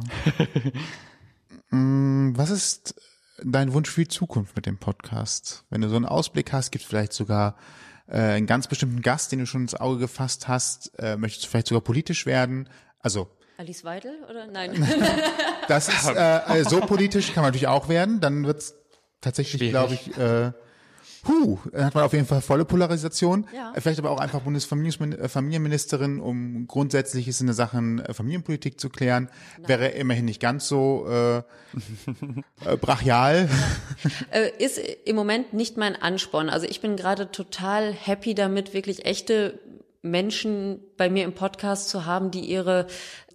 [1.69, 2.95] Mm, Was ist
[3.43, 5.65] dein Wunsch für die Zukunft mit dem Podcast?
[5.71, 7.57] Wenn du so einen Ausblick hast, gibt es vielleicht sogar
[8.07, 10.97] äh, einen ganz bestimmten Gast, den du schon ins Auge gefasst hast?
[10.99, 12.69] Äh, möchtest du vielleicht sogar politisch werden?
[12.99, 14.85] Also, Alice Weidel oder nein?
[15.67, 18.19] das ist äh, äh, so politisch kann man natürlich auch werden.
[18.19, 18.75] Dann wird's
[19.21, 20.51] tatsächlich, glaube ich, äh,
[21.27, 23.47] Huh, dann hat man auf jeden Fall volle Polarisation.
[23.55, 23.73] Ja.
[23.75, 29.29] Äh, Vielleicht aber auch einfach Bundesfamilienministerin, um Grundsätzliches in der Sachen äh, Familienpolitik zu klären.
[29.65, 31.41] Wäre immerhin nicht ganz so äh, äh,
[32.79, 33.49] brachial.
[34.31, 36.49] äh, ist im Moment nicht mein Ansporn.
[36.49, 39.59] Also ich bin gerade total happy damit, wirklich echte
[40.05, 42.85] Menschen bei mir im Podcast zu haben, die ihre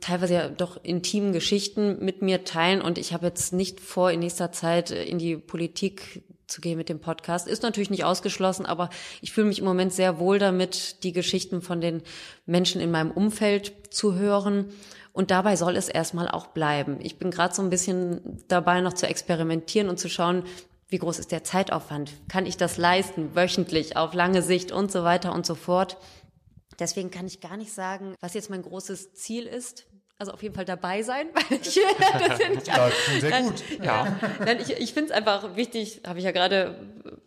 [0.01, 2.81] teilweise ja doch intimen Geschichten mit mir teilen.
[2.81, 6.89] Und ich habe jetzt nicht vor, in nächster Zeit in die Politik zu gehen mit
[6.89, 7.49] dem Podcast.
[7.49, 8.91] Ist natürlich nicht ausgeschlossen, aber
[9.21, 12.03] ich fühle mich im Moment sehr wohl damit, die Geschichten von den
[12.47, 14.67] Menschen in meinem Umfeld zu hören.
[15.13, 16.99] Und dabei soll es erstmal auch bleiben.
[17.01, 20.45] Ich bin gerade so ein bisschen dabei, noch zu experimentieren und zu schauen,
[20.89, 22.13] wie groß ist der Zeitaufwand?
[22.29, 25.97] Kann ich das leisten, wöchentlich, auf lange Sicht und so weiter und so fort?
[26.81, 29.87] Deswegen kann ich gar nicht sagen, was jetzt mein großes Ziel ist.
[30.21, 32.91] Also auf jeden Fall dabei sein, weil ich, das finde ich ja,
[33.21, 33.55] sehr gut.
[33.83, 36.75] Ja, Nein, ich, ich finde es einfach wichtig, habe ich ja gerade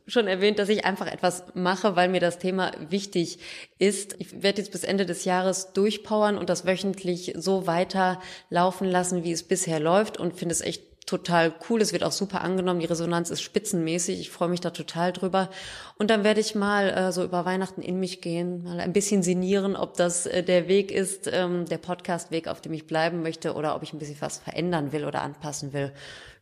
[0.05, 3.39] schon erwähnt, dass ich einfach etwas mache, weil mir das Thema wichtig
[3.79, 4.15] ist.
[4.19, 9.31] Ich werde jetzt bis Ende des Jahres durchpowern und das wöchentlich so weiterlaufen lassen, wie
[9.31, 11.81] es bisher läuft und finde es echt total cool.
[11.81, 12.79] Es wird auch super angenommen.
[12.79, 14.19] Die Resonanz ist spitzenmäßig.
[14.19, 15.49] Ich freue mich da total drüber.
[15.97, 19.21] Und dann werde ich mal äh, so über Weihnachten in mich gehen, mal ein bisschen
[19.21, 23.53] sinnieren, ob das äh, der Weg ist, ähm, der Podcast-Weg, auf dem ich bleiben möchte,
[23.53, 25.93] oder ob ich ein bisschen was verändern will oder anpassen will.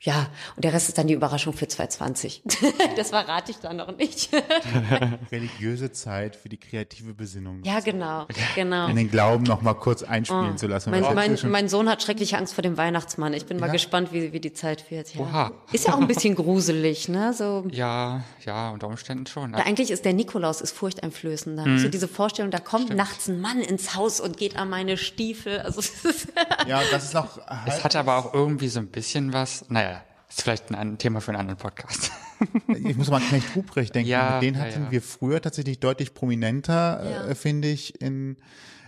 [0.03, 2.41] Ja, und der Rest ist dann die Überraschung für 2020.
[2.95, 4.31] das verrate ich dann noch nicht.
[5.31, 7.61] Religiöse Zeit für die kreative Besinnung.
[7.63, 8.87] Ja, genau, genau.
[8.87, 10.55] In den Glauben noch mal kurz einspielen oh.
[10.55, 10.89] zu lassen.
[10.89, 13.33] Mein, mein, mein, Sohn hat schreckliche Angst vor dem Weihnachtsmann.
[13.33, 13.67] Ich bin ja.
[13.67, 15.13] mal gespannt, wie, wie die Zeit wird.
[15.15, 15.21] Ja.
[15.21, 15.51] Oha.
[15.71, 17.33] Ist ja auch ein bisschen gruselig, ne?
[17.33, 17.65] So.
[17.71, 19.51] Ja, ja, unter Umständen schon.
[19.53, 21.65] Ja, eigentlich ist der Nikolaus ist furchteinflößender.
[21.65, 21.79] Mhm.
[21.79, 22.97] So diese Vorstellung, da kommt Stimmt.
[22.97, 25.59] nachts ein Mann ins Haus und geht an meine Stiefel.
[25.59, 25.81] Also,
[26.67, 27.37] ja, das ist noch.
[27.47, 30.97] Halt es hat aber auch irgendwie so ein bisschen was, naja, das ist vielleicht ein
[30.97, 32.11] Thema für einen anderen Podcast.
[32.67, 34.09] ich muss mal an Knecht Ruprecht denken.
[34.09, 34.91] Ja, Den hatten ja, ja.
[34.91, 38.37] wir früher tatsächlich deutlich prominenter, äh, finde ich, in,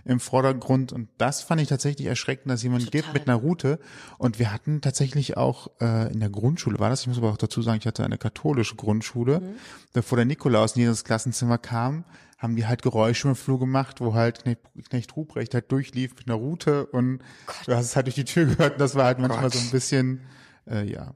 [0.05, 0.91] im Vordergrund.
[0.91, 3.01] Und das fand ich tatsächlich erschreckend, dass jemand Total.
[3.01, 3.79] gibt mit einer Route.
[4.17, 7.37] Und wir hatten tatsächlich auch äh, in der Grundschule, war das, ich muss aber auch
[7.37, 9.55] dazu sagen, ich hatte eine katholische Grundschule, mhm.
[9.93, 12.03] bevor der Nikolaus in jedes Klassenzimmer kam,
[12.37, 16.27] haben die halt Geräusche im Flur gemacht, wo halt Knecht, Knecht Ruprecht halt durchlief mit
[16.27, 17.55] einer Route und Gott.
[17.67, 19.53] du hast es halt durch die Tür gehört und das war halt manchmal Gott.
[19.53, 20.21] so ein bisschen
[20.69, 21.13] äh, ja.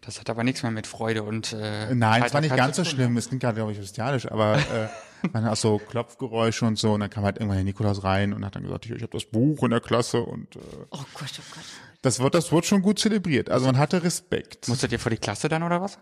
[0.00, 2.84] Das hat aber nichts mehr mit Freude und äh, Nein, es war nicht ganz so
[2.84, 3.16] schlimm.
[3.16, 4.88] Es klingt gerade, glaube ich, bestialisch, aber äh,
[5.32, 8.32] man hat auch so Klopfgeräusche und so und dann kam halt irgendwann der Nikolaus rein
[8.32, 10.98] und hat dann gesagt, ich, ich habe das Buch in der Klasse und äh, Oh
[11.14, 11.64] Gott, oh Gott.
[12.02, 13.50] Das wird, das wird schon gut zelebriert.
[13.50, 14.68] Also man hatte Respekt.
[14.68, 15.98] Musstet ihr vor die Klasse dann oder was?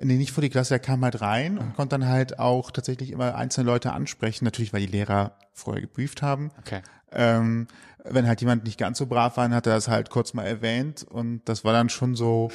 [0.00, 3.10] Nee, nicht vor die Klasse, er kam halt rein und konnte dann halt auch tatsächlich
[3.10, 6.50] immer einzelne Leute ansprechen, natürlich, weil die Lehrer vorher gebrieft haben.
[6.58, 6.80] Okay.
[7.12, 7.68] Ähm,
[8.04, 10.44] wenn halt jemand nicht ganz so brav war, dann hat er das halt kurz mal
[10.44, 12.50] erwähnt und das war dann schon so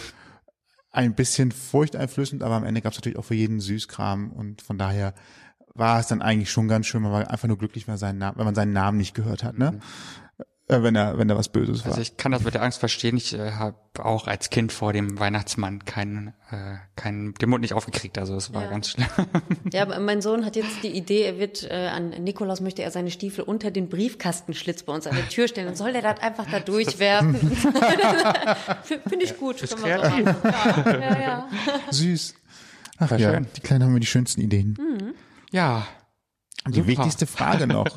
[0.91, 4.77] ein bisschen furchteinflößend, aber am Ende gab es natürlich auch für jeden Süßkram und von
[4.77, 5.13] daher
[5.75, 8.37] war es dann eigentlich schon ganz schön, man war einfach nur glücklich, wenn, seinen Namen,
[8.37, 9.73] wenn man seinen Namen nicht gehört hat, ne?
[9.73, 9.81] Mhm
[10.69, 11.91] wenn er wenn er was Böses war.
[11.91, 13.17] Also ich kann das mit der Angst verstehen.
[13.17, 17.73] Ich äh, habe auch als Kind vor dem Weihnachtsmann keinen äh, keinen den Mund nicht
[17.73, 18.19] aufgekriegt.
[18.19, 18.69] Also es war ja.
[18.69, 19.07] ganz schlimm.
[19.73, 22.91] Ja, aber mein Sohn hat jetzt die Idee, er wird äh, an Nikolaus möchte er
[22.91, 25.67] seine Stiefel unter den Briefkastenschlitz bei uns an der Tür stellen.
[25.67, 27.35] Dann soll der das einfach da durchwerfen.
[28.83, 29.61] Finde ich gut.
[29.61, 31.49] Ist so ja, ja, ja.
[31.89, 32.35] Süß.
[32.99, 33.47] Ach ja, schön.
[33.55, 34.77] die Kleinen haben wir die schönsten Ideen.
[34.77, 35.13] Mhm.
[35.51, 35.87] Ja.
[36.67, 36.87] Die Super.
[36.87, 37.87] wichtigste Frage noch.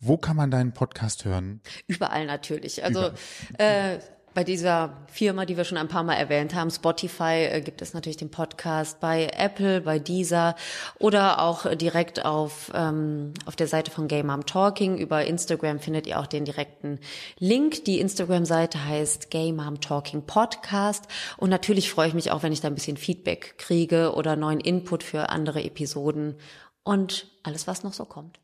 [0.00, 1.60] Wo kann man deinen Podcast hören?
[1.86, 2.82] Überall natürlich.
[2.82, 3.10] Also
[3.58, 3.96] Überall.
[3.96, 3.98] Äh,
[4.32, 7.94] bei dieser Firma, die wir schon ein paar Mal erwähnt haben, Spotify, äh, gibt es
[7.94, 10.54] natürlich den Podcast bei Apple, bei Deezer
[10.98, 14.98] oder auch direkt auf, ähm, auf der Seite von Game Mom Talking.
[14.98, 17.00] Über Instagram findet ihr auch den direkten
[17.38, 17.84] Link.
[17.86, 21.06] Die Instagram-Seite heißt Game Mom Talking Podcast.
[21.36, 24.60] Und natürlich freue ich mich auch, wenn ich da ein bisschen Feedback kriege oder neuen
[24.60, 26.36] Input für andere Episoden
[26.84, 28.38] und alles, was noch so kommt.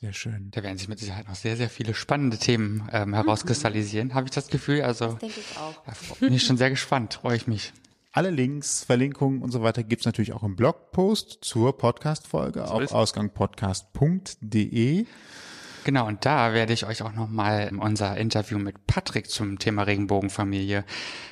[0.00, 0.52] Sehr schön.
[0.52, 4.14] Da werden sich mit Sicherheit noch sehr, sehr viele spannende Themen ähm, herauskristallisieren, mhm.
[4.14, 4.82] habe ich das Gefühl.
[4.82, 5.74] Also das denke ich auch.
[6.18, 7.72] Bin ich schon sehr gespannt, freue ich mich.
[8.12, 12.92] Alle Links, Verlinkungen und so weiter gibt's natürlich auch im Blogpost zur Podcast-Folge so auf
[12.92, 15.06] ausgangpodcast.de.
[15.82, 20.84] Genau, und da werde ich euch auch nochmal unser Interview mit Patrick zum Thema Regenbogenfamilie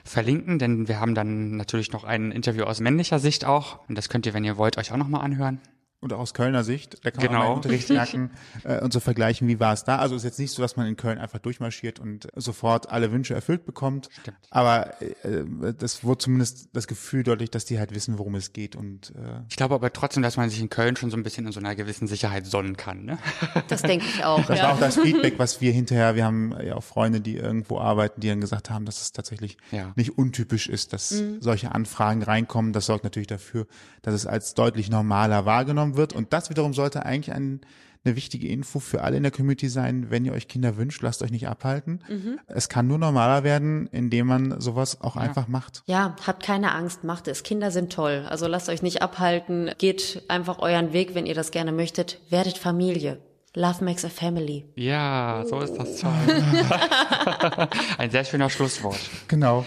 [0.03, 3.89] verlinken, denn wir haben dann natürlich noch ein Interview aus männlicher Sicht auch.
[3.89, 5.61] Und das könnt ihr, wenn ihr wollt, euch auch nochmal anhören
[6.07, 7.39] und auch aus Kölner Sicht, da kann genau.
[7.39, 8.31] man mal Unterricht merken
[8.65, 9.99] äh, und so vergleichen, wie war es da.
[9.99, 13.35] Also ist jetzt nicht so, dass man in Köln einfach durchmarschiert und sofort alle Wünsche
[13.35, 14.09] erfüllt bekommt.
[14.21, 14.37] Stimmt.
[14.51, 15.45] Aber äh,
[15.77, 18.77] das wurde zumindest das Gefühl deutlich, dass die halt wissen, worum es geht.
[18.77, 21.47] Und äh, ich glaube aber trotzdem, dass man sich in Köln schon so ein bisschen
[21.47, 23.05] in so einer gewissen Sicherheit sonnen kann.
[23.05, 23.19] Ne?
[23.69, 24.45] Das denke ich auch.
[24.47, 24.65] Das ja.
[24.65, 28.21] war auch das Feedback, was wir hinterher, wir haben ja auch Freunde, die irgendwo arbeiten,
[28.21, 29.93] die dann gesagt haben, dass es tatsächlich ja.
[29.97, 31.39] nicht untypisch ist, dass mhm.
[31.41, 32.73] solche Anfragen reinkommen.
[32.73, 33.67] Das sorgt natürlich dafür,
[34.03, 36.13] dass es als deutlich normaler wahrgenommen wird.
[36.13, 37.61] Und das wiederum wiederum sollte eigentlich ein,
[38.05, 41.23] eine wichtige Info für alle in der Community sein, wenn ihr euch Kinder wünscht, lasst
[41.23, 42.01] euch nicht abhalten.
[42.09, 42.39] Mhm.
[42.47, 45.23] Es kann nur normaler werden, indem man sowas auch ja.
[45.23, 45.83] einfach macht.
[45.87, 47.43] Ja, habt keine Angst, macht es.
[47.43, 48.27] Kinder sind toll.
[48.29, 52.59] Also lasst euch nicht abhalten, geht einfach euren Weg, wenn ihr das gerne möchtet, werdet
[52.59, 53.19] Familie.
[53.55, 54.67] Love makes a family.
[54.75, 56.11] Ja, so ist das toll.
[57.99, 59.01] Ein sehr schöner Schlusswort.
[59.29, 59.65] Genau.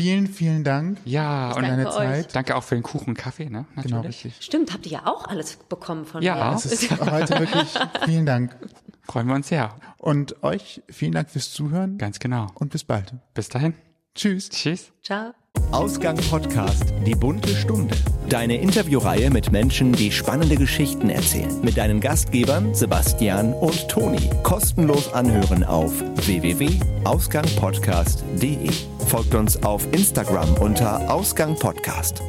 [0.00, 2.26] Vielen, vielen Dank Ja, und deine danke Zeit.
[2.26, 2.32] euch.
[2.32, 3.66] danke auch für den Kuchen und Kaffee, ne?
[3.74, 3.90] Natürlich.
[3.90, 4.36] Genau, richtig.
[4.40, 6.50] Stimmt, habt ihr ja auch alles bekommen von Ja.
[6.50, 6.56] mir.
[6.56, 7.68] Es ist heute wirklich
[8.06, 8.56] vielen Dank.
[9.02, 9.74] Freuen wir uns sehr.
[9.98, 12.46] Und euch vielen Dank fürs Zuhören Ganz genau.
[12.54, 13.12] und bis bald.
[13.34, 13.74] Bis dahin.
[14.14, 14.48] Tschüss.
[14.48, 14.92] Tschüss.
[15.02, 15.32] Ciao.
[15.72, 17.94] Ausgang Podcast Die bunte Stunde.
[18.28, 21.60] Deine Interviewreihe mit Menschen, die spannende Geschichten erzählen.
[21.62, 24.28] Mit deinen Gastgebern Sebastian und Toni.
[24.42, 25.92] Kostenlos anhören auf
[26.26, 28.70] www.ausgangpodcast.de.
[29.06, 32.20] Folgt uns auf Instagram unter Ausgang Podcast.